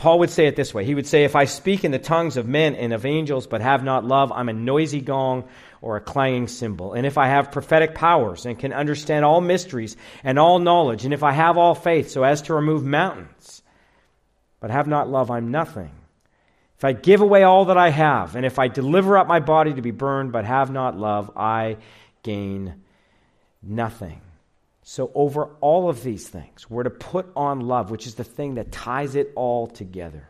Paul 0.00 0.20
would 0.20 0.30
say 0.30 0.46
it 0.46 0.56
this 0.56 0.72
way 0.72 0.86
He 0.86 0.94
would 0.94 1.06
say, 1.06 1.24
If 1.24 1.36
I 1.36 1.44
speak 1.44 1.84
in 1.84 1.90
the 1.90 1.98
tongues 1.98 2.38
of 2.38 2.48
men 2.48 2.74
and 2.74 2.94
of 2.94 3.04
angels, 3.04 3.46
but 3.46 3.60
have 3.60 3.84
not 3.84 4.02
love, 4.02 4.32
I'm 4.32 4.48
a 4.48 4.54
noisy 4.54 5.02
gong 5.02 5.44
or 5.82 5.96
a 5.96 6.00
clanging 6.00 6.48
cymbal. 6.48 6.94
And 6.94 7.04
if 7.04 7.18
I 7.18 7.26
have 7.26 7.52
prophetic 7.52 7.94
powers 7.94 8.46
and 8.46 8.58
can 8.58 8.72
understand 8.72 9.26
all 9.26 9.42
mysteries 9.42 9.98
and 10.24 10.38
all 10.38 10.58
knowledge, 10.58 11.04
and 11.04 11.12
if 11.12 11.22
I 11.22 11.32
have 11.32 11.58
all 11.58 11.74
faith 11.74 12.10
so 12.10 12.22
as 12.22 12.40
to 12.42 12.54
remove 12.54 12.82
mountains, 12.82 13.62
but 14.58 14.70
have 14.70 14.86
not 14.86 15.10
love, 15.10 15.30
I'm 15.30 15.50
nothing. 15.50 15.90
If 16.78 16.84
I 16.86 16.92
give 16.92 17.20
away 17.20 17.42
all 17.42 17.66
that 17.66 17.76
I 17.76 17.90
have, 17.90 18.36
and 18.36 18.46
if 18.46 18.58
I 18.58 18.68
deliver 18.68 19.18
up 19.18 19.26
my 19.26 19.40
body 19.40 19.74
to 19.74 19.82
be 19.82 19.90
burned, 19.90 20.32
but 20.32 20.46
have 20.46 20.70
not 20.70 20.96
love, 20.96 21.30
I 21.36 21.76
gain 22.22 22.76
nothing. 23.62 24.22
So, 24.90 25.12
over 25.14 25.50
all 25.60 25.88
of 25.88 26.02
these 26.02 26.28
things, 26.28 26.68
we're 26.68 26.82
to 26.82 26.90
put 26.90 27.30
on 27.36 27.60
love, 27.60 27.92
which 27.92 28.08
is 28.08 28.16
the 28.16 28.24
thing 28.24 28.56
that 28.56 28.72
ties 28.72 29.14
it 29.14 29.30
all 29.36 29.68
together. 29.68 30.28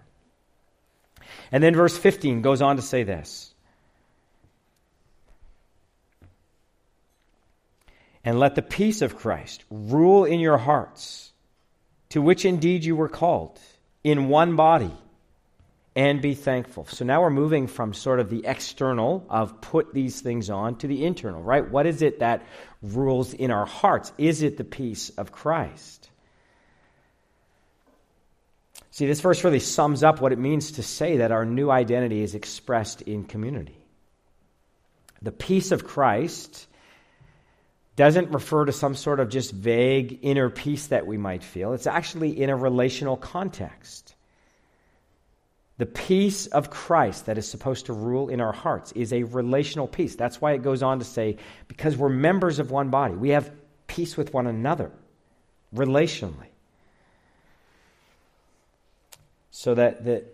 And 1.50 1.64
then 1.64 1.74
verse 1.74 1.96
15 1.96 2.42
goes 2.42 2.60
on 2.60 2.76
to 2.76 2.82
say 2.82 3.02
this 3.02 3.54
And 8.22 8.38
let 8.38 8.54
the 8.54 8.60
peace 8.60 9.00
of 9.00 9.16
Christ 9.16 9.64
rule 9.70 10.26
in 10.26 10.40
your 10.40 10.58
hearts, 10.58 11.32
to 12.10 12.20
which 12.20 12.44
indeed 12.44 12.84
you 12.84 12.96
were 12.96 13.08
called, 13.08 13.58
in 14.04 14.28
one 14.28 14.56
body 14.56 14.92
and 15.96 16.22
be 16.22 16.34
thankful. 16.34 16.86
So 16.86 17.04
now 17.04 17.22
we're 17.22 17.30
moving 17.30 17.66
from 17.66 17.92
sort 17.92 18.20
of 18.20 18.30
the 18.30 18.44
external 18.46 19.26
of 19.28 19.60
put 19.60 19.92
these 19.92 20.20
things 20.20 20.48
on 20.48 20.76
to 20.76 20.86
the 20.86 21.04
internal, 21.04 21.42
right? 21.42 21.68
What 21.68 21.86
is 21.86 22.02
it 22.02 22.20
that 22.20 22.42
rules 22.82 23.34
in 23.34 23.50
our 23.50 23.66
hearts? 23.66 24.12
Is 24.18 24.42
it 24.42 24.56
the 24.56 24.64
peace 24.64 25.10
of 25.10 25.32
Christ? 25.32 26.08
See, 28.90 29.06
this 29.06 29.20
verse 29.20 29.44
really 29.44 29.60
sums 29.60 30.02
up 30.02 30.20
what 30.20 30.32
it 30.32 30.38
means 30.38 30.72
to 30.72 30.82
say 30.82 31.18
that 31.18 31.32
our 31.32 31.44
new 31.44 31.70
identity 31.70 32.22
is 32.22 32.34
expressed 32.34 33.02
in 33.02 33.24
community. 33.24 33.76
The 35.22 35.32
peace 35.32 35.70
of 35.70 35.86
Christ 35.86 36.66
doesn't 37.96 38.30
refer 38.30 38.64
to 38.64 38.72
some 38.72 38.94
sort 38.94 39.20
of 39.20 39.28
just 39.28 39.52
vague 39.52 40.20
inner 40.22 40.48
peace 40.48 40.88
that 40.88 41.06
we 41.06 41.18
might 41.18 41.44
feel. 41.44 41.72
It's 41.74 41.86
actually 41.86 42.40
in 42.40 42.50
a 42.50 42.56
relational 42.56 43.16
context. 43.16 44.14
The 45.80 45.86
peace 45.86 46.46
of 46.46 46.68
Christ 46.68 47.24
that 47.24 47.38
is 47.38 47.48
supposed 47.48 47.86
to 47.86 47.94
rule 47.94 48.28
in 48.28 48.42
our 48.42 48.52
hearts 48.52 48.92
is 48.92 49.14
a 49.14 49.22
relational 49.22 49.88
peace. 49.88 50.14
That's 50.14 50.38
why 50.38 50.52
it 50.52 50.62
goes 50.62 50.82
on 50.82 50.98
to 50.98 51.06
say, 51.06 51.38
because 51.68 51.96
we're 51.96 52.10
members 52.10 52.58
of 52.58 52.70
one 52.70 52.90
body, 52.90 53.14
we 53.14 53.30
have 53.30 53.50
peace 53.86 54.14
with 54.14 54.34
one 54.34 54.46
another 54.46 54.92
relationally. 55.74 56.48
So 59.52 59.74
that 59.74 60.04
the, 60.04 60.24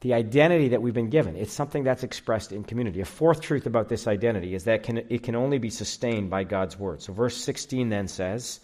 the 0.00 0.14
identity 0.14 0.70
that 0.70 0.82
we've 0.82 0.92
been 0.92 1.10
given, 1.10 1.36
it's 1.36 1.52
something 1.52 1.84
that's 1.84 2.02
expressed 2.02 2.50
in 2.50 2.64
community. 2.64 3.00
A 3.00 3.04
fourth 3.04 3.42
truth 3.42 3.64
about 3.64 3.88
this 3.88 4.08
identity 4.08 4.56
is 4.56 4.64
that 4.64 4.82
can, 4.82 4.98
it 5.08 5.22
can 5.22 5.36
only 5.36 5.58
be 5.58 5.70
sustained 5.70 6.30
by 6.30 6.42
God's 6.42 6.76
word. 6.76 7.00
So 7.00 7.12
verse 7.12 7.36
16 7.36 7.90
then 7.90 8.08
says, 8.08 8.58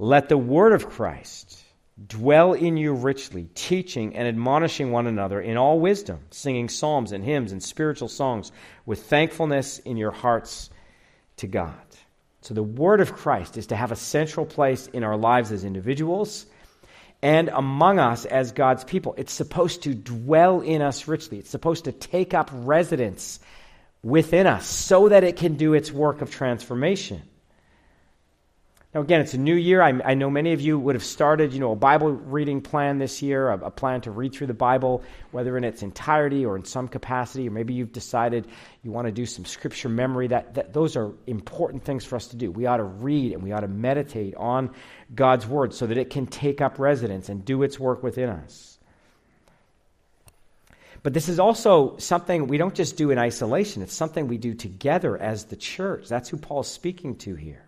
Let 0.00 0.28
the 0.28 0.36
word 0.36 0.72
of 0.72 0.88
Christ 0.88 1.62
dwell 2.06 2.52
in 2.54 2.76
you 2.76 2.94
richly, 2.94 3.48
teaching 3.54 4.16
and 4.16 4.26
admonishing 4.26 4.90
one 4.90 5.06
another 5.06 5.40
in 5.40 5.56
all 5.56 5.78
wisdom, 5.78 6.20
singing 6.30 6.68
psalms 6.68 7.12
and 7.12 7.24
hymns 7.24 7.52
and 7.52 7.62
spiritual 7.62 8.08
songs 8.08 8.50
with 8.86 9.02
thankfulness 9.04 9.78
in 9.80 9.96
your 9.96 10.10
hearts 10.10 10.70
to 11.36 11.46
God. 11.46 11.74
So, 12.40 12.54
the 12.54 12.62
word 12.62 13.00
of 13.00 13.14
Christ 13.14 13.56
is 13.56 13.68
to 13.68 13.76
have 13.76 13.92
a 13.92 13.96
central 13.96 14.46
place 14.46 14.88
in 14.88 15.04
our 15.04 15.16
lives 15.16 15.52
as 15.52 15.64
individuals 15.64 16.46
and 17.22 17.48
among 17.48 18.00
us 18.00 18.24
as 18.24 18.50
God's 18.50 18.82
people. 18.82 19.14
It's 19.16 19.32
supposed 19.32 19.84
to 19.84 19.94
dwell 19.94 20.60
in 20.60 20.82
us 20.82 21.06
richly, 21.06 21.38
it's 21.38 21.50
supposed 21.50 21.84
to 21.84 21.92
take 21.92 22.34
up 22.34 22.50
residence 22.52 23.38
within 24.02 24.48
us 24.48 24.66
so 24.66 25.08
that 25.08 25.22
it 25.22 25.36
can 25.36 25.54
do 25.54 25.74
its 25.74 25.92
work 25.92 26.20
of 26.22 26.30
transformation. 26.30 27.22
Now, 28.94 29.00
again, 29.00 29.22
it's 29.22 29.32
a 29.32 29.38
new 29.38 29.54
year. 29.54 29.80
I, 29.80 29.98
I, 30.04 30.12
know 30.12 30.28
many 30.28 30.52
of 30.52 30.60
you 30.60 30.78
would 30.78 30.94
have 30.94 31.04
started, 31.04 31.54
you 31.54 31.60
know, 31.60 31.72
a 31.72 31.76
Bible 31.76 32.10
reading 32.10 32.60
plan 32.60 32.98
this 32.98 33.22
year, 33.22 33.48
a, 33.48 33.58
a, 33.58 33.70
plan 33.70 34.02
to 34.02 34.10
read 34.10 34.34
through 34.34 34.48
the 34.48 34.54
Bible, 34.54 35.02
whether 35.30 35.56
in 35.56 35.64
its 35.64 35.82
entirety 35.82 36.44
or 36.44 36.56
in 36.56 36.66
some 36.66 36.88
capacity, 36.88 37.48
or 37.48 37.52
maybe 37.52 37.72
you've 37.72 37.92
decided 37.92 38.46
you 38.82 38.90
want 38.90 39.06
to 39.06 39.12
do 39.12 39.24
some 39.24 39.46
scripture 39.46 39.88
memory. 39.88 40.26
That, 40.26 40.54
that 40.54 40.74
those 40.74 40.94
are 40.96 41.10
important 41.26 41.84
things 41.84 42.04
for 42.04 42.16
us 42.16 42.26
to 42.28 42.36
do. 42.36 42.50
We 42.50 42.66
ought 42.66 42.76
to 42.76 42.84
read 42.84 43.32
and 43.32 43.42
we 43.42 43.52
ought 43.52 43.60
to 43.60 43.68
meditate 43.68 44.34
on 44.34 44.74
God's 45.14 45.46
word 45.46 45.72
so 45.72 45.86
that 45.86 45.96
it 45.96 46.10
can 46.10 46.26
take 46.26 46.60
up 46.60 46.78
residence 46.78 47.30
and 47.30 47.42
do 47.46 47.62
its 47.62 47.80
work 47.80 48.02
within 48.02 48.28
us. 48.28 48.78
But 51.02 51.14
this 51.14 51.30
is 51.30 51.40
also 51.40 51.96
something 51.96 52.46
we 52.46 52.58
don't 52.58 52.74
just 52.74 52.98
do 52.98 53.10
in 53.10 53.16
isolation. 53.16 53.80
It's 53.80 53.94
something 53.94 54.28
we 54.28 54.36
do 54.36 54.52
together 54.52 55.16
as 55.16 55.46
the 55.46 55.56
church. 55.56 56.08
That's 56.10 56.28
who 56.28 56.36
Paul's 56.36 56.70
speaking 56.70 57.16
to 57.16 57.34
here. 57.34 57.64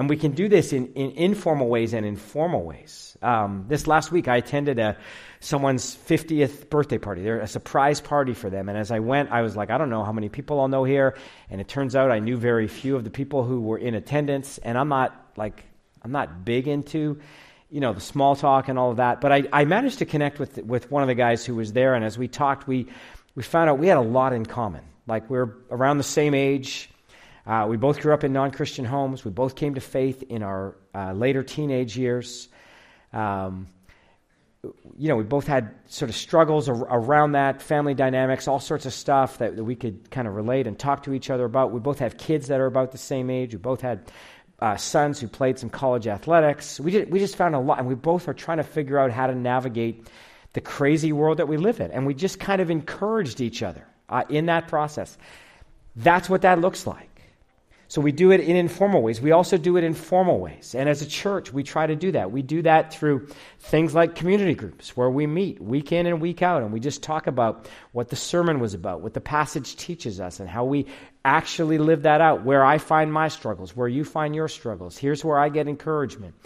And 0.00 0.08
we 0.08 0.16
can 0.16 0.32
do 0.32 0.48
this 0.48 0.72
in, 0.72 0.94
in 0.94 1.10
informal 1.10 1.68
ways 1.68 1.92
and 1.92 2.06
informal 2.06 2.62
ways. 2.62 3.18
Um, 3.20 3.66
this 3.68 3.86
last 3.86 4.10
week, 4.10 4.28
I 4.28 4.38
attended 4.38 4.78
a, 4.78 4.96
someone's 5.40 5.94
50th 5.94 6.70
birthday 6.70 6.96
party. 6.96 7.20
They're 7.20 7.40
a 7.40 7.46
surprise 7.46 8.00
party 8.00 8.32
for 8.32 8.48
them. 8.48 8.70
And 8.70 8.78
as 8.78 8.90
I 8.90 9.00
went, 9.00 9.30
I 9.30 9.42
was 9.42 9.56
like, 9.56 9.68
I 9.68 9.76
don't 9.76 9.90
know 9.90 10.02
how 10.02 10.12
many 10.12 10.30
people 10.30 10.58
I'll 10.58 10.68
know 10.68 10.84
here. 10.84 11.18
And 11.50 11.60
it 11.60 11.68
turns 11.68 11.94
out 11.94 12.10
I 12.10 12.18
knew 12.18 12.38
very 12.38 12.66
few 12.66 12.96
of 12.96 13.04
the 13.04 13.10
people 13.10 13.44
who 13.44 13.60
were 13.60 13.76
in 13.76 13.94
attendance. 13.94 14.56
And 14.56 14.78
I'm 14.78 14.88
not 14.88 15.32
like, 15.36 15.64
I'm 16.00 16.12
not 16.12 16.46
big 16.46 16.66
into, 16.66 17.20
you 17.68 17.80
know, 17.80 17.92
the 17.92 18.00
small 18.00 18.36
talk 18.36 18.68
and 18.68 18.78
all 18.78 18.92
of 18.92 18.96
that. 18.96 19.20
But 19.20 19.32
I, 19.32 19.48
I 19.52 19.66
managed 19.66 19.98
to 19.98 20.06
connect 20.06 20.38
with, 20.38 20.56
with 20.64 20.90
one 20.90 21.02
of 21.02 21.08
the 21.08 21.14
guys 21.14 21.44
who 21.44 21.56
was 21.56 21.74
there. 21.74 21.94
And 21.94 22.06
as 22.06 22.16
we 22.16 22.26
talked, 22.26 22.66
we, 22.66 22.86
we 23.34 23.42
found 23.42 23.68
out 23.68 23.78
we 23.78 23.88
had 23.88 23.98
a 23.98 24.00
lot 24.00 24.32
in 24.32 24.46
common. 24.46 24.84
Like 25.06 25.28
we're 25.28 25.56
around 25.70 25.98
the 25.98 26.04
same 26.04 26.32
age. 26.32 26.88
Uh, 27.50 27.66
we 27.66 27.76
both 27.76 28.00
grew 28.00 28.14
up 28.14 28.22
in 28.22 28.32
non 28.32 28.52
Christian 28.52 28.84
homes. 28.84 29.24
We 29.24 29.32
both 29.32 29.56
came 29.56 29.74
to 29.74 29.80
faith 29.80 30.22
in 30.22 30.44
our 30.44 30.76
uh, 30.94 31.12
later 31.12 31.42
teenage 31.42 31.96
years. 31.96 32.48
Um, 33.12 33.66
you 34.96 35.08
know, 35.08 35.16
we 35.16 35.24
both 35.24 35.48
had 35.48 35.74
sort 35.86 36.10
of 36.10 36.14
struggles 36.14 36.68
ar- 36.68 36.76
around 36.76 37.32
that, 37.32 37.60
family 37.60 37.94
dynamics, 37.94 38.46
all 38.46 38.60
sorts 38.60 38.86
of 38.86 38.92
stuff 38.92 39.38
that, 39.38 39.56
that, 39.56 39.64
we 39.64 39.74
could 39.74 40.12
kind 40.12 40.28
of 40.28 40.36
relate 40.36 40.68
and 40.68 40.78
talk 40.78 41.02
to 41.04 41.12
each 41.12 41.28
other 41.28 41.44
about. 41.44 41.72
We 41.72 41.80
both 41.80 41.98
have 41.98 42.18
kids 42.18 42.46
that 42.48 42.60
are 42.60 42.66
about 42.66 42.92
the 42.92 42.98
same 42.98 43.30
age. 43.30 43.52
We 43.52 43.58
both 43.58 43.80
had 43.80 44.12
uh, 44.60 44.76
sons 44.76 45.18
who 45.18 45.26
played 45.26 45.58
some 45.58 45.70
college 45.70 46.06
athletics. 46.06 46.78
We 46.78 46.92
just, 46.92 47.10
we 47.10 47.18
just 47.18 47.34
found 47.34 47.56
a 47.56 47.58
lot, 47.58 47.80
and 47.80 47.88
we 47.88 47.96
both 47.96 48.28
are 48.28 48.34
trying 48.34 48.58
to 48.58 48.64
figure 48.64 48.96
out 48.96 49.10
how 49.10 49.26
to 49.26 49.34
navigate 49.34 50.06
the 50.52 50.60
crazy 50.60 51.10
world 51.10 51.38
that 51.38 51.48
we 51.48 51.56
live 51.56 51.80
in. 51.80 51.90
And 51.90 52.06
we 52.06 52.14
just 52.14 52.38
kind 52.38 52.62
of 52.62 52.70
encouraged 52.70 53.40
each 53.40 53.60
other 53.64 53.84
uh, 54.08 54.22
in 54.28 54.46
that 54.46 54.68
process. 54.68 55.18
That's 55.96 56.30
what 56.30 56.42
that 56.42 56.60
looks 56.60 56.86
like. 56.86 57.09
So 57.90 58.00
we 58.00 58.12
do 58.12 58.30
it 58.30 58.38
in 58.38 58.54
informal 58.54 59.02
ways. 59.02 59.20
We 59.20 59.32
also 59.32 59.58
do 59.58 59.76
it 59.76 59.82
in 59.82 59.94
formal 59.94 60.38
ways. 60.38 60.76
And 60.76 60.88
as 60.88 61.02
a 61.02 61.06
church, 61.06 61.52
we 61.52 61.64
try 61.64 61.88
to 61.88 61.96
do 61.96 62.12
that. 62.12 62.30
We 62.30 62.40
do 62.40 62.62
that 62.62 62.94
through 62.94 63.26
things 63.58 63.96
like 63.96 64.14
community 64.14 64.54
groups 64.54 64.96
where 64.96 65.10
we 65.10 65.26
meet 65.26 65.60
week 65.60 65.90
in 65.90 66.06
and 66.06 66.20
week 66.20 66.40
out 66.40 66.62
and 66.62 66.72
we 66.72 66.78
just 66.78 67.02
talk 67.02 67.26
about 67.26 67.68
what 67.90 68.08
the 68.08 68.14
sermon 68.14 68.60
was 68.60 68.74
about, 68.74 69.00
what 69.00 69.12
the 69.12 69.20
passage 69.20 69.74
teaches 69.74 70.20
us, 70.20 70.38
and 70.38 70.48
how 70.48 70.64
we 70.64 70.86
actually 71.24 71.78
live 71.78 72.02
that 72.02 72.20
out, 72.20 72.44
where 72.44 72.64
I 72.64 72.78
find 72.78 73.12
my 73.12 73.26
struggles, 73.26 73.74
where 73.74 73.88
you 73.88 74.04
find 74.04 74.36
your 74.36 74.46
struggles. 74.46 74.96
Here's 74.96 75.24
where 75.24 75.40
I 75.40 75.48
get 75.48 75.66
encouragement. 75.66 76.36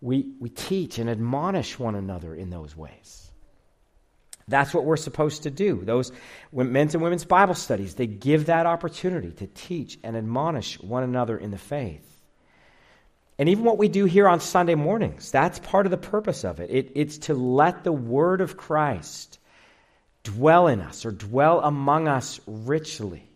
We, 0.00 0.32
we 0.40 0.48
teach 0.48 0.98
and 0.98 1.10
admonish 1.10 1.78
one 1.78 1.96
another 1.96 2.34
in 2.34 2.48
those 2.48 2.74
ways. 2.74 3.27
That's 4.48 4.72
what 4.72 4.84
we're 4.84 4.96
supposed 4.96 5.44
to 5.44 5.50
do. 5.50 5.82
Those 5.84 6.10
men's 6.52 6.94
and 6.94 7.02
women's 7.02 7.24
Bible 7.24 7.54
studies, 7.54 7.94
they 7.94 8.06
give 8.06 8.46
that 8.46 8.66
opportunity 8.66 9.30
to 9.32 9.46
teach 9.46 9.98
and 10.02 10.16
admonish 10.16 10.80
one 10.80 11.02
another 11.02 11.36
in 11.36 11.50
the 11.50 11.58
faith. 11.58 12.04
And 13.38 13.48
even 13.48 13.64
what 13.64 13.78
we 13.78 13.88
do 13.88 14.04
here 14.04 14.28
on 14.28 14.40
Sunday 14.40 14.74
mornings, 14.74 15.30
that's 15.30 15.60
part 15.60 15.86
of 15.86 15.90
the 15.90 15.96
purpose 15.96 16.44
of 16.44 16.58
it. 16.58 16.70
it. 16.70 16.92
It's 16.96 17.18
to 17.18 17.34
let 17.34 17.84
the 17.84 17.92
word 17.92 18.40
of 18.40 18.56
Christ 18.56 19.38
dwell 20.24 20.66
in 20.66 20.80
us 20.80 21.06
or 21.06 21.12
dwell 21.12 21.60
among 21.60 22.08
us 22.08 22.40
richly. 22.46 23.30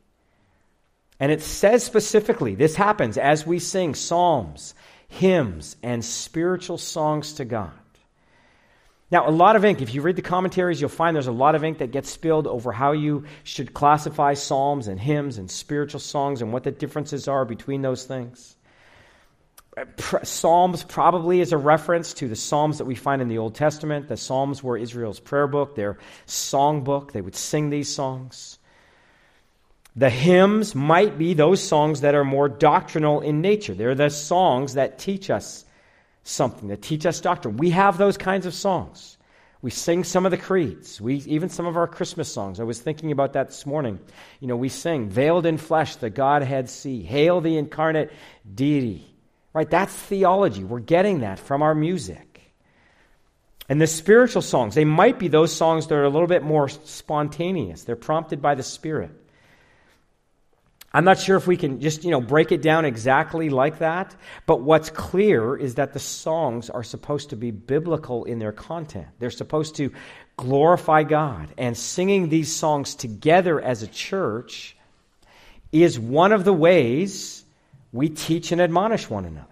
And 1.21 1.31
it 1.31 1.41
says 1.41 1.85
specifically 1.85 2.57
this 2.57 2.75
happens 2.75 3.17
as 3.17 3.47
we 3.47 3.61
sing 3.61 3.95
psalms, 3.95 4.75
hymns, 5.07 5.77
and 5.83 6.05
spiritual 6.05 6.79
songs 6.79 7.35
to 7.35 7.45
God. 7.45 7.73
Now, 9.13 9.29
a 9.29 9.31
lot 9.31 9.57
of 9.57 9.65
ink, 9.67 9.83
if 9.83 9.95
you 9.95 10.01
read 10.01 10.17
the 10.17 10.23
commentaries, 10.23 10.81
you'll 10.81 10.89
find 10.89 11.15
there's 11.15 11.27
a 11.27 11.33
lot 11.33 11.55
of 11.55 11.63
ink 11.63 11.79
that 11.79 11.91
gets 11.91 12.11
spilled 12.11 12.47
over 12.47 12.73
how 12.73 12.93
you 12.93 13.27
should 13.45 13.75
classify 13.75 14.33
psalms 14.33 14.89
and 14.89 14.99
hymns 14.99 15.37
and 15.37 15.51
spiritual 15.51 16.01
songs 16.01 16.41
and 16.41 16.51
what 16.51 16.65
the 16.65 16.71
differences 16.71 17.29
are 17.29 17.45
between 17.45 17.83
those 17.83 18.05
things. 18.05 18.57
Uh, 19.77 19.85
psalms 20.23 20.83
probably 20.85 21.43
is 21.43 21.53
a 21.53 21.59
reference 21.59 22.15
to 22.15 22.29
the 22.29 22.37
Psalms 22.37 22.79
that 22.79 22.87
we 22.87 22.95
find 22.95 23.21
in 23.21 23.29
the 23.29 23.37
Old 23.37 23.55
Testament. 23.55 24.09
The 24.09 24.17
Psalms 24.17 24.63
were 24.63 24.79
Israel's 24.79 25.21
prayer 25.21 25.47
book, 25.47 25.77
their 25.77 25.99
song 26.25 26.83
book. 26.83 27.13
They 27.13 27.21
would 27.21 27.37
sing 27.37 27.69
these 27.69 27.95
songs. 27.95 28.59
The 29.95 30.11
hymns 30.11 30.75
might 30.75 31.19
be 31.19 31.35
those 31.35 31.63
songs 31.63 32.01
that 32.01 32.15
are 32.15 32.25
more 32.25 32.49
doctrinal 32.49 33.21
in 33.21 33.43
nature. 33.43 33.75
They're 33.75 33.95
the 33.95 34.09
songs 34.09 34.73
that 34.75 34.99
teach 34.99 35.29
us 35.29 35.67
something, 36.25 36.69
to 36.69 36.77
teach 36.77 37.07
us 37.07 37.21
doctrine. 37.21 37.57
We 37.57 37.71
have 37.71 37.99
those 37.99 38.17
kinds 38.17 38.47
of 38.47 38.55
songs. 38.55 39.19
We 39.61 39.71
sing 39.71 40.03
some 40.03 40.25
of 40.25 40.33
the 40.33 40.39
creeds, 40.39 41.01
we, 41.01 41.17
even 41.27 41.49
some 41.49 41.67
of 41.67 41.77
our 41.77 41.87
Christmas 41.87 42.33
songs. 42.33 42.59
I 42.59 42.65
was 42.65 42.81
thinking 42.81 43.13
about 43.13 43.35
that 43.35 43.49
this 43.49 43.65
morning. 43.65 44.01
You 44.41 44.49
know, 44.49 44.57
we 44.57 44.69
sing, 44.69 45.09
Veiled 45.09 45.47
in 45.47 45.57
flesh, 45.57 45.97
the 45.97 46.11
Godhead 46.11 46.69
see. 46.69 47.03
Hail 47.03 47.41
the 47.41 47.57
incarnate 47.57 48.11
deity. 48.53 49.07
Right? 49.55 49.71
That's 49.71 49.95
theology. 49.95 50.65
We're 50.65 50.81
getting 50.81 51.21
that 51.21 51.39
from 51.39 51.63
our 51.63 51.77
music. 51.77 52.33
And 53.69 53.81
the 53.81 53.87
spiritual 53.87 54.43
songs, 54.43 54.75
they 54.75 54.85
might 54.85 55.21
be 55.21 55.29
those 55.29 55.55
songs 55.55 55.87
that 55.87 55.95
are 55.95 56.05
a 56.05 56.11
little 56.11 56.27
bit 56.27 56.43
more 56.43 56.69
spontaneous. 56.69 57.85
They're 57.85 57.95
prompted 57.95 58.43
by 58.43 58.57
the 58.57 58.65
Spirit. 58.65 59.13
I'm 60.95 61.05
not 61.05 61.19
sure 61.19 61.37
if 61.37 61.47
we 61.47 61.57
can 61.57 61.81
just, 61.81 62.05
you 62.05 62.11
know, 62.11 62.21
break 62.21 62.53
it 62.53 62.61
down 62.61 62.85
exactly 62.85 63.49
like 63.49 63.79
that, 63.79 64.15
but 64.45 64.61
what's 64.61 64.91
clear 64.91 65.57
is 65.57 65.77
that 65.77 65.95
the 65.95 65.99
songs 65.99 66.69
are 66.69 66.83
supposed 66.83 67.31
to 67.31 67.37
be 67.37 67.51
biblical 67.51 68.25
in 68.25 68.39
their 68.39 68.53
content. 68.53 69.07
They're 69.19 69.31
supposed 69.31 69.77
to 69.77 69.91
glorify 70.37 71.05
God, 71.05 71.49
and 71.57 71.77
singing 71.77 72.29
these 72.29 72.55
songs 72.55 72.95
together 72.95 73.61
as 73.61 73.83
a 73.83 73.87
church 73.87 74.77
is 75.71 75.99
one 75.99 76.33
of 76.33 76.45
the 76.45 76.53
ways 76.53 77.45
we 77.93 78.09
teach 78.09 78.53
and 78.53 78.61
admonish 78.61 79.09
one 79.09 79.25
another. 79.25 79.47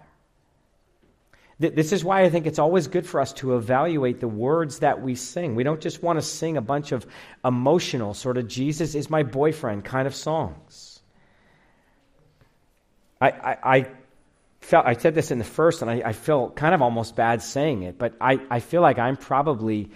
This 1.59 1.91
is 1.91 2.03
why 2.03 2.23
I 2.23 2.29
think 2.29 2.47
it's 2.47 2.57
always 2.57 2.87
good 2.87 3.05
for 3.05 3.21
us 3.21 3.33
to 3.33 3.55
evaluate 3.55 4.19
the 4.19 4.27
words 4.27 4.79
that 4.79 5.03
we 5.03 5.13
sing. 5.13 5.53
We 5.53 5.63
don't 5.63 5.79
just 5.79 6.01
want 6.01 6.17
to 6.17 6.23
sing 6.23 6.57
a 6.57 6.61
bunch 6.61 6.91
of 6.91 7.05
emotional, 7.45 8.15
sort 8.15 8.39
of 8.39 8.47
Jesus 8.47 8.95
is 8.95 9.11
my 9.11 9.21
boyfriend 9.21 9.85
kind 9.85 10.07
of 10.07 10.15
songs. 10.15 10.90
I, 13.21 13.29
I, 13.29 13.57
I 13.63 13.87
felt 14.61 14.85
I 14.85 14.93
said 14.93 15.15
this 15.15 15.31
in 15.31 15.37
the 15.37 15.45
first, 15.45 15.81
and 15.81 15.91
I, 15.91 16.01
I 16.05 16.13
feel 16.13 16.49
kind 16.49 16.73
of 16.73 16.81
almost 16.81 17.15
bad 17.15 17.41
saying 17.41 17.83
it, 17.83 17.97
but 17.97 18.15
I, 18.19 18.39
I 18.49 18.59
feel 18.59 18.81
like 18.81 18.99
I'm 18.99 19.15
probably 19.15 19.91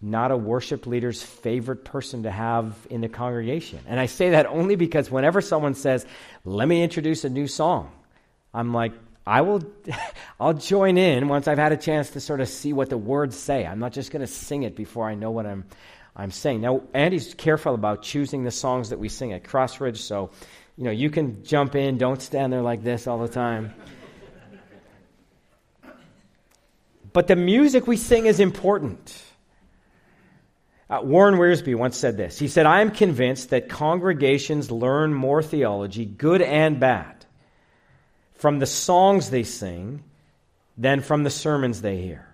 not 0.00 0.30
a 0.30 0.36
worship 0.36 0.86
leader's 0.86 1.22
favorite 1.22 1.84
person 1.84 2.24
to 2.24 2.30
have 2.30 2.74
in 2.90 3.00
the 3.00 3.08
congregation. 3.08 3.80
And 3.86 3.98
I 3.98 4.06
say 4.06 4.30
that 4.30 4.46
only 4.46 4.76
because 4.76 5.10
whenever 5.10 5.40
someone 5.40 5.74
says, 5.74 6.04
"Let 6.44 6.68
me 6.68 6.82
introduce 6.82 7.24
a 7.24 7.30
new 7.30 7.46
song," 7.46 7.90
I'm 8.52 8.74
like, 8.74 8.92
I 9.26 9.40
will 9.40 9.62
I'll 10.40 10.54
join 10.54 10.98
in 10.98 11.28
once 11.28 11.48
I've 11.48 11.58
had 11.58 11.72
a 11.72 11.76
chance 11.76 12.10
to 12.10 12.20
sort 12.20 12.40
of 12.40 12.48
see 12.48 12.72
what 12.72 12.90
the 12.90 12.98
words 12.98 13.36
say. 13.36 13.66
I'm 13.66 13.78
not 13.78 13.92
just 13.92 14.10
going 14.10 14.20
to 14.20 14.26
sing 14.26 14.62
it 14.64 14.76
before 14.76 15.08
I 15.08 15.14
know 15.14 15.30
what 15.30 15.46
I'm 15.46 15.64
I'm 16.16 16.30
saying. 16.30 16.60
Now, 16.60 16.82
Andy's 16.92 17.34
careful 17.34 17.74
about 17.74 18.02
choosing 18.02 18.44
the 18.44 18.52
songs 18.52 18.90
that 18.90 18.98
we 18.98 19.08
sing 19.08 19.32
at 19.32 19.42
Crossridge, 19.42 19.96
so 19.96 20.30
you 20.76 20.84
know, 20.84 20.90
you 20.90 21.10
can 21.10 21.44
jump 21.44 21.74
in, 21.76 21.98
don't 21.98 22.20
stand 22.20 22.52
there 22.52 22.62
like 22.62 22.82
this 22.82 23.06
all 23.06 23.18
the 23.18 23.28
time. 23.28 23.72
But 27.12 27.28
the 27.28 27.36
music 27.36 27.86
we 27.86 27.96
sing 27.96 28.26
is 28.26 28.40
important. 28.40 29.22
Uh, 30.90 31.00
Warren 31.02 31.36
Wiersbe 31.36 31.76
once 31.76 31.96
said 31.96 32.16
this. 32.16 32.38
He 32.38 32.48
said, 32.48 32.66
I 32.66 32.80
am 32.80 32.90
convinced 32.90 33.50
that 33.50 33.68
congregations 33.68 34.70
learn 34.70 35.14
more 35.14 35.42
theology, 35.42 36.04
good 36.04 36.42
and 36.42 36.80
bad, 36.80 37.24
from 38.34 38.58
the 38.58 38.66
songs 38.66 39.30
they 39.30 39.44
sing 39.44 40.02
than 40.76 41.00
from 41.00 41.22
the 41.22 41.30
sermons 41.30 41.80
they 41.82 41.98
hear. 41.98 42.33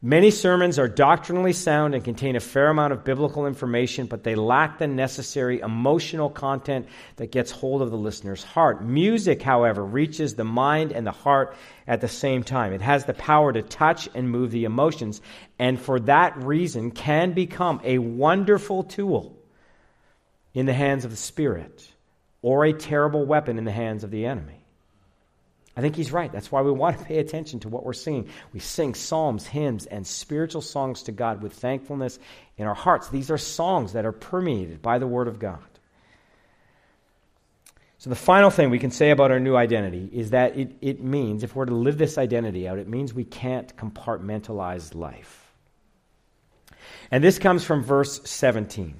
Many 0.00 0.30
sermons 0.30 0.78
are 0.78 0.86
doctrinally 0.86 1.52
sound 1.52 1.92
and 1.92 2.04
contain 2.04 2.36
a 2.36 2.40
fair 2.40 2.68
amount 2.68 2.92
of 2.92 3.02
biblical 3.02 3.48
information, 3.48 4.06
but 4.06 4.22
they 4.22 4.36
lack 4.36 4.78
the 4.78 4.86
necessary 4.86 5.58
emotional 5.58 6.30
content 6.30 6.86
that 7.16 7.32
gets 7.32 7.50
hold 7.50 7.82
of 7.82 7.90
the 7.90 7.96
listener's 7.96 8.44
heart. 8.44 8.84
Music, 8.84 9.42
however, 9.42 9.84
reaches 9.84 10.36
the 10.36 10.44
mind 10.44 10.92
and 10.92 11.04
the 11.04 11.10
heart 11.10 11.56
at 11.88 12.00
the 12.00 12.06
same 12.06 12.44
time. 12.44 12.72
It 12.72 12.80
has 12.80 13.06
the 13.06 13.14
power 13.14 13.52
to 13.52 13.60
touch 13.60 14.08
and 14.14 14.30
move 14.30 14.52
the 14.52 14.66
emotions, 14.66 15.20
and 15.58 15.80
for 15.80 15.98
that 16.00 16.36
reason 16.44 16.92
can 16.92 17.32
become 17.32 17.80
a 17.82 17.98
wonderful 17.98 18.84
tool 18.84 19.36
in 20.54 20.66
the 20.66 20.74
hands 20.74 21.04
of 21.04 21.10
the 21.10 21.16
Spirit 21.16 21.88
or 22.40 22.64
a 22.64 22.72
terrible 22.72 23.26
weapon 23.26 23.58
in 23.58 23.64
the 23.64 23.72
hands 23.72 24.04
of 24.04 24.12
the 24.12 24.26
enemy. 24.26 24.57
I 25.78 25.80
think 25.80 25.94
he's 25.94 26.10
right. 26.10 26.32
That's 26.32 26.50
why 26.50 26.62
we 26.62 26.72
want 26.72 26.98
to 26.98 27.04
pay 27.04 27.18
attention 27.18 27.60
to 27.60 27.68
what 27.68 27.86
we're 27.86 27.92
singing. 27.92 28.28
We 28.52 28.58
sing 28.58 28.96
psalms, 28.96 29.46
hymns, 29.46 29.86
and 29.86 30.04
spiritual 30.04 30.60
songs 30.60 31.04
to 31.04 31.12
God 31.12 31.40
with 31.40 31.52
thankfulness 31.52 32.18
in 32.56 32.66
our 32.66 32.74
hearts. 32.74 33.10
These 33.10 33.30
are 33.30 33.38
songs 33.38 33.92
that 33.92 34.04
are 34.04 34.10
permeated 34.10 34.82
by 34.82 34.98
the 34.98 35.06
Word 35.06 35.28
of 35.28 35.38
God. 35.38 35.62
So, 37.98 38.10
the 38.10 38.16
final 38.16 38.50
thing 38.50 38.70
we 38.70 38.80
can 38.80 38.90
say 38.90 39.10
about 39.10 39.30
our 39.30 39.38
new 39.38 39.54
identity 39.54 40.10
is 40.12 40.30
that 40.30 40.58
it, 40.58 40.72
it 40.80 41.00
means, 41.00 41.44
if 41.44 41.54
we're 41.54 41.66
to 41.66 41.74
live 41.76 41.96
this 41.96 42.18
identity 42.18 42.66
out, 42.66 42.80
it 42.80 42.88
means 42.88 43.14
we 43.14 43.22
can't 43.22 43.76
compartmentalize 43.76 44.96
life. 44.96 45.52
And 47.12 47.22
this 47.22 47.38
comes 47.38 47.62
from 47.62 47.84
verse 47.84 48.20
17, 48.28 48.96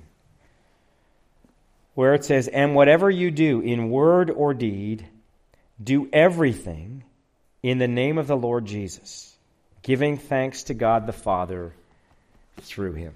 where 1.97 2.15
it 2.15 2.25
says, 2.25 2.47
And 2.47 2.77
whatever 2.77 3.11
you 3.11 3.33
do 3.33 3.63
in 3.63 3.91
word 3.91 4.31
or 4.31 4.55
deed, 4.55 5.09
do 5.83 6.09
everything 6.13 7.05
in 7.63 7.79
the 7.79 7.89
name 7.89 8.19
of 8.19 8.27
the 8.27 8.37
Lord 8.37 8.67
Jesus, 8.67 9.37
giving 9.83 10.17
thanks 10.17 10.65
to 10.65 10.75
God 10.75 11.07
the 11.07 11.13
Father 11.13 11.73
through 12.61 12.95
him. 12.95 13.15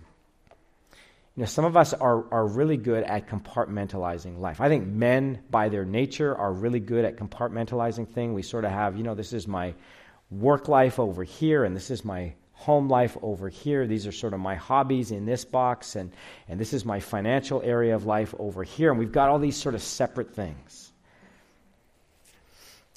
You 1.36 1.42
know, 1.42 1.46
some 1.46 1.64
of 1.64 1.78
us 1.78 1.94
are, 1.94 2.24
are 2.30 2.46
really 2.46 2.76
good 2.76 3.04
at 3.04 3.26
compartmentalizing 3.26 4.38
life. 4.38 4.60
I 4.60 4.68
think 4.68 4.86
men, 4.86 5.40
by 5.50 5.70
their 5.70 5.86
nature, 5.86 6.36
are 6.36 6.52
really 6.52 6.80
good 6.80 7.06
at 7.06 7.16
compartmentalizing 7.16 8.08
things. 8.08 8.34
We 8.34 8.42
sort 8.42 8.66
of 8.66 8.70
have, 8.70 8.98
you 8.98 9.02
know, 9.02 9.14
this 9.14 9.32
is 9.32 9.48
my 9.48 9.72
work 10.30 10.68
life 10.68 10.98
over 10.98 11.24
here, 11.24 11.64
and 11.64 11.74
this 11.74 11.90
is 11.90 12.04
my 12.04 12.34
home 12.52 12.88
life 12.88 13.16
over 13.22 13.48
here. 13.48 13.86
These 13.86 14.06
are 14.06 14.12
sort 14.12 14.34
of 14.34 14.40
my 14.40 14.56
hobbies 14.56 15.10
in 15.10 15.24
this 15.24 15.44
box, 15.44 15.96
and, 15.96 16.12
and 16.48 16.60
this 16.60 16.74
is 16.74 16.84
my 16.84 17.00
financial 17.00 17.62
area 17.62 17.94
of 17.94 18.04
life 18.04 18.34
over 18.38 18.62
here. 18.62 18.90
And 18.90 18.98
we've 18.98 19.10
got 19.10 19.30
all 19.30 19.38
these 19.38 19.56
sort 19.56 19.74
of 19.74 19.82
separate 19.82 20.34
things. 20.34 20.91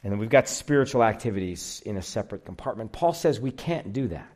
And 0.06 0.14
then 0.14 0.20
we've 0.20 0.30
got 0.30 0.47
spiritual 0.47 1.03
activities 1.03 1.82
in 1.86 1.97
a 1.97 2.01
separate 2.01 2.45
compartment. 2.45 2.93
Paul 2.93 3.12
says 3.12 3.41
we 3.41 3.51
can't 3.51 3.91
do 3.91 4.08
that. 4.08 4.32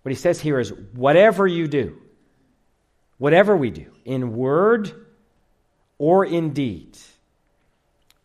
What 0.00 0.12
he 0.12 0.16
says 0.16 0.40
here 0.40 0.58
is 0.58 0.72
whatever 0.94 1.46
you 1.46 1.68
do, 1.68 2.00
Whatever 3.18 3.56
we 3.56 3.70
do, 3.70 3.86
in 4.04 4.36
word 4.36 4.92
or 5.98 6.24
in 6.24 6.52
deed, 6.52 6.96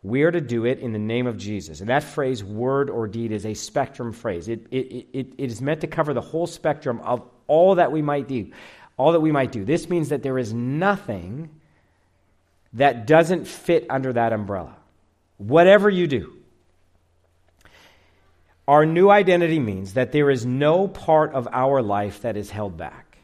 we 0.03 0.21
are 0.21 0.31
to 0.31 0.41
do 0.41 0.65
it 0.65 0.79
in 0.79 0.93
the 0.93 0.99
name 0.99 1.25
of 1.25 1.37
Jesus. 1.37 1.79
And 1.79 1.89
that 1.89 2.03
phrase, 2.03 2.43
word 2.43 2.91
or 2.91 3.07
deed, 3.07 3.31
is 3.31 3.45
a 3.45 3.55
spectrum 3.55 4.13
phrase. 4.13 4.47
It, 4.47 4.67
it, 4.69 5.07
it, 5.13 5.33
it 5.37 5.51
is 5.51 5.61
meant 5.61 5.81
to 5.81 5.87
cover 5.87 6.13
the 6.13 6.21
whole 6.21 6.45
spectrum 6.45 6.99
of 7.01 7.27
all 7.47 7.75
that 7.75 7.91
we 7.91 8.03
might 8.03 8.27
do. 8.27 8.51
All 8.97 9.13
that 9.13 9.21
we 9.21 9.31
might 9.31 9.51
do. 9.51 9.65
This 9.65 9.89
means 9.89 10.09
that 10.09 10.21
there 10.21 10.37
is 10.37 10.53
nothing 10.53 11.49
that 12.73 13.07
doesn't 13.07 13.47
fit 13.47 13.87
under 13.89 14.13
that 14.13 14.31
umbrella. 14.31 14.75
Whatever 15.37 15.89
you 15.89 16.07
do. 16.07 16.33
Our 18.67 18.85
new 18.85 19.09
identity 19.09 19.59
means 19.59 19.95
that 19.95 20.11
there 20.11 20.29
is 20.29 20.45
no 20.45 20.87
part 20.87 21.33
of 21.33 21.47
our 21.51 21.81
life 21.81 22.21
that 22.21 22.37
is 22.37 22.49
held 22.49 22.77
back. 22.77 23.17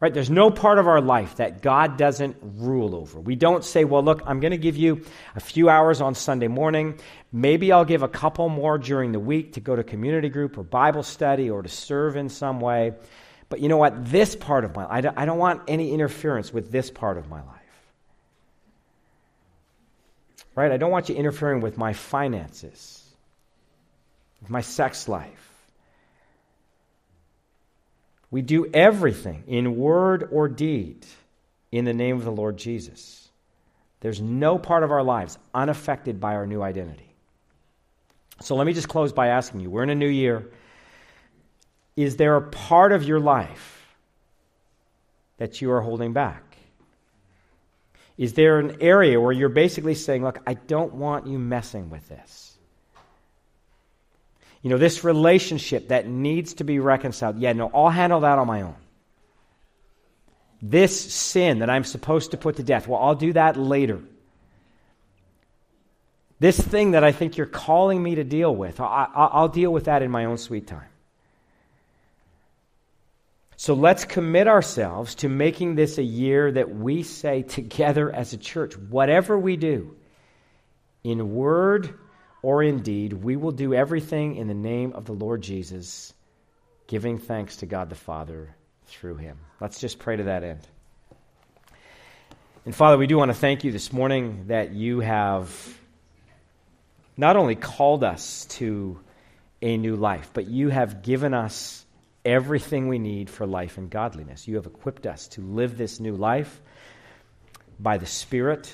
Right? 0.00 0.14
There's 0.14 0.30
no 0.30 0.50
part 0.50 0.78
of 0.78 0.86
our 0.86 1.00
life 1.00 1.36
that 1.36 1.60
God 1.60 1.96
doesn't 1.96 2.36
rule 2.40 2.94
over. 2.94 3.18
We 3.18 3.34
don't 3.34 3.64
say, 3.64 3.82
well, 3.82 4.02
look, 4.02 4.22
I'm 4.26 4.38
going 4.38 4.52
to 4.52 4.58
give 4.58 4.76
you 4.76 5.04
a 5.34 5.40
few 5.40 5.68
hours 5.68 6.00
on 6.00 6.14
Sunday 6.14 6.46
morning. 6.46 7.00
Maybe 7.32 7.72
I'll 7.72 7.84
give 7.84 8.04
a 8.04 8.08
couple 8.08 8.48
more 8.48 8.78
during 8.78 9.10
the 9.10 9.18
week 9.18 9.54
to 9.54 9.60
go 9.60 9.74
to 9.74 9.82
community 9.82 10.28
group 10.28 10.56
or 10.56 10.62
Bible 10.62 11.02
study 11.02 11.50
or 11.50 11.62
to 11.62 11.68
serve 11.68 12.16
in 12.16 12.28
some 12.28 12.60
way. 12.60 12.92
But 13.48 13.58
you 13.58 13.68
know 13.68 13.76
what? 13.76 14.04
This 14.04 14.36
part 14.36 14.64
of 14.64 14.76
my 14.76 14.84
life, 14.84 15.12
I 15.16 15.24
don't 15.24 15.38
want 15.38 15.62
any 15.66 15.92
interference 15.92 16.52
with 16.52 16.70
this 16.70 16.92
part 16.92 17.18
of 17.18 17.28
my 17.28 17.42
life. 17.42 17.57
Right? 20.58 20.72
I 20.72 20.76
don't 20.76 20.90
want 20.90 21.08
you 21.08 21.14
interfering 21.14 21.60
with 21.60 21.78
my 21.78 21.92
finances, 21.92 23.02
with 24.40 24.50
my 24.50 24.60
sex 24.60 25.08
life 25.08 25.48
we 28.30 28.42
do 28.42 28.68
everything 28.72 29.44
in 29.46 29.76
word 29.76 30.28
or 30.30 30.48
deed 30.48 31.06
in 31.72 31.84
the 31.84 31.94
name 31.94 32.16
of 32.16 32.24
the 32.24 32.32
Lord 32.32 32.56
Jesus. 32.56 33.28
There's 34.00 34.20
no 34.20 34.58
part 34.58 34.82
of 34.82 34.90
our 34.90 35.02
lives 35.02 35.38
unaffected 35.54 36.20
by 36.20 36.34
our 36.34 36.46
new 36.46 36.62
identity. 36.62 37.10
So 38.40 38.54
let 38.54 38.66
me 38.66 38.72
just 38.72 38.88
close 38.88 39.12
by 39.12 39.28
asking 39.28 39.60
you 39.60 39.70
we're 39.70 39.82
in 39.82 39.90
a 39.90 39.94
new 39.94 40.08
year. 40.08 40.48
Is 41.96 42.16
there 42.16 42.36
a 42.36 42.42
part 42.42 42.92
of 42.92 43.02
your 43.02 43.18
life 43.18 43.96
that 45.38 45.60
you 45.60 45.72
are 45.72 45.80
holding 45.80 46.12
back? 46.12 46.47
Is 48.18 48.32
there 48.32 48.58
an 48.58 48.78
area 48.80 49.20
where 49.20 49.32
you're 49.32 49.48
basically 49.48 49.94
saying, 49.94 50.24
Look, 50.24 50.40
I 50.46 50.54
don't 50.54 50.94
want 50.94 51.28
you 51.28 51.38
messing 51.38 51.88
with 51.88 52.06
this? 52.08 52.56
You 54.60 54.70
know, 54.70 54.78
this 54.78 55.04
relationship 55.04 55.88
that 55.88 56.08
needs 56.08 56.54
to 56.54 56.64
be 56.64 56.80
reconciled. 56.80 57.38
Yeah, 57.38 57.52
no, 57.52 57.70
I'll 57.72 57.90
handle 57.90 58.20
that 58.20 58.38
on 58.38 58.48
my 58.48 58.62
own. 58.62 58.74
This 60.60 61.14
sin 61.14 61.60
that 61.60 61.70
I'm 61.70 61.84
supposed 61.84 62.32
to 62.32 62.36
put 62.36 62.56
to 62.56 62.64
death, 62.64 62.88
well, 62.88 63.00
I'll 63.00 63.14
do 63.14 63.32
that 63.34 63.56
later. 63.56 64.00
This 66.40 66.58
thing 66.58 66.92
that 66.92 67.04
I 67.04 67.12
think 67.12 67.36
you're 67.36 67.46
calling 67.46 68.02
me 68.02 68.16
to 68.16 68.24
deal 68.24 68.54
with, 68.54 68.80
I, 68.80 69.40
will 69.40 69.48
deal 69.48 69.72
with 69.72 69.84
that 69.84 70.02
in 70.02 70.10
my 70.10 70.24
own 70.24 70.38
sweet 70.38 70.66
time. 70.66 70.88
So 73.60 73.74
let's 73.74 74.04
commit 74.04 74.46
ourselves 74.46 75.16
to 75.16 75.28
making 75.28 75.74
this 75.74 75.98
a 75.98 76.02
year 76.02 76.52
that 76.52 76.72
we 76.72 77.02
say 77.02 77.42
together 77.42 78.08
as 78.08 78.32
a 78.32 78.36
church, 78.36 78.78
whatever 78.78 79.36
we 79.36 79.56
do, 79.56 79.96
in 81.02 81.34
word 81.34 81.98
or 82.40 82.62
in 82.62 82.82
deed, 82.82 83.12
we 83.12 83.34
will 83.34 83.50
do 83.50 83.74
everything 83.74 84.36
in 84.36 84.46
the 84.46 84.54
name 84.54 84.92
of 84.92 85.06
the 85.06 85.12
Lord 85.12 85.42
Jesus, 85.42 86.14
giving 86.86 87.18
thanks 87.18 87.56
to 87.56 87.66
God 87.66 87.90
the 87.90 87.96
Father 87.96 88.54
through 88.86 89.16
him. 89.16 89.36
Let's 89.60 89.80
just 89.80 89.98
pray 89.98 90.14
to 90.14 90.22
that 90.22 90.44
end. 90.44 90.60
And 92.64 92.72
Father, 92.72 92.96
we 92.96 93.08
do 93.08 93.18
want 93.18 93.30
to 93.30 93.36
thank 93.36 93.64
you 93.64 93.72
this 93.72 93.92
morning 93.92 94.44
that 94.46 94.70
you 94.70 95.00
have 95.00 95.50
not 97.16 97.36
only 97.36 97.56
called 97.56 98.04
us 98.04 98.44
to 98.50 99.00
a 99.60 99.76
new 99.76 99.96
life, 99.96 100.30
but 100.32 100.46
you 100.46 100.68
have 100.68 101.02
given 101.02 101.34
us 101.34 101.84
everything 102.28 102.88
we 102.88 102.98
need 102.98 103.30
for 103.30 103.46
life 103.46 103.78
and 103.78 103.88
godliness. 103.88 104.46
You 104.46 104.56
have 104.56 104.66
equipped 104.66 105.06
us 105.06 105.28
to 105.28 105.40
live 105.40 105.78
this 105.78 105.98
new 105.98 106.14
life 106.14 106.60
by 107.80 107.96
the 107.96 108.04
Spirit. 108.04 108.70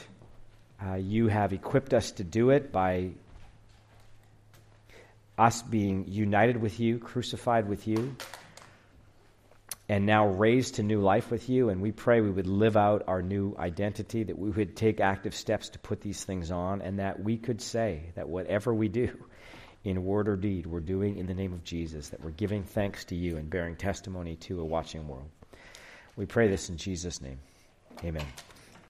Uh, 0.84 0.94
you 0.94 1.28
have 1.28 1.52
equipped 1.52 1.94
us 1.94 2.10
to 2.12 2.24
do 2.24 2.50
it 2.50 2.72
by 2.72 3.12
us 5.38 5.62
being 5.62 6.06
united 6.08 6.60
with 6.60 6.80
you, 6.80 6.98
crucified 6.98 7.68
with 7.68 7.86
you, 7.86 8.16
and 9.88 10.04
now 10.04 10.26
raised 10.26 10.76
to 10.76 10.82
new 10.82 11.00
life 11.00 11.30
with 11.30 11.48
you. 11.48 11.68
And 11.68 11.80
we 11.80 11.92
pray 11.92 12.20
we 12.20 12.32
would 12.32 12.48
live 12.48 12.76
out 12.76 13.04
our 13.06 13.22
new 13.22 13.54
identity, 13.56 14.24
that 14.24 14.36
we 14.36 14.50
would 14.50 14.74
take 14.74 14.98
active 14.98 15.34
steps 15.34 15.68
to 15.70 15.78
put 15.78 16.00
these 16.00 16.24
things 16.24 16.50
on, 16.50 16.82
and 16.82 16.98
that 16.98 17.22
we 17.22 17.36
could 17.36 17.62
say 17.62 18.10
that 18.16 18.28
whatever 18.28 18.74
we 18.74 18.88
do 18.88 19.10
in 19.84 20.02
word 20.04 20.28
or 20.28 20.36
deed, 20.36 20.66
we're 20.66 20.80
doing 20.80 21.18
in 21.18 21.26
the 21.26 21.34
name 21.34 21.52
of 21.52 21.62
Jesus, 21.62 22.08
that 22.08 22.22
we're 22.22 22.30
giving 22.30 22.62
thanks 22.62 23.04
to 23.04 23.14
you 23.14 23.36
and 23.36 23.50
bearing 23.50 23.76
testimony 23.76 24.36
to 24.36 24.60
a 24.60 24.64
watching 24.64 25.06
world. 25.06 25.28
We 26.16 26.26
pray 26.26 26.48
this 26.48 26.70
in 26.70 26.76
Jesus' 26.76 27.20
name. 27.20 27.38
Amen. 28.02 28.26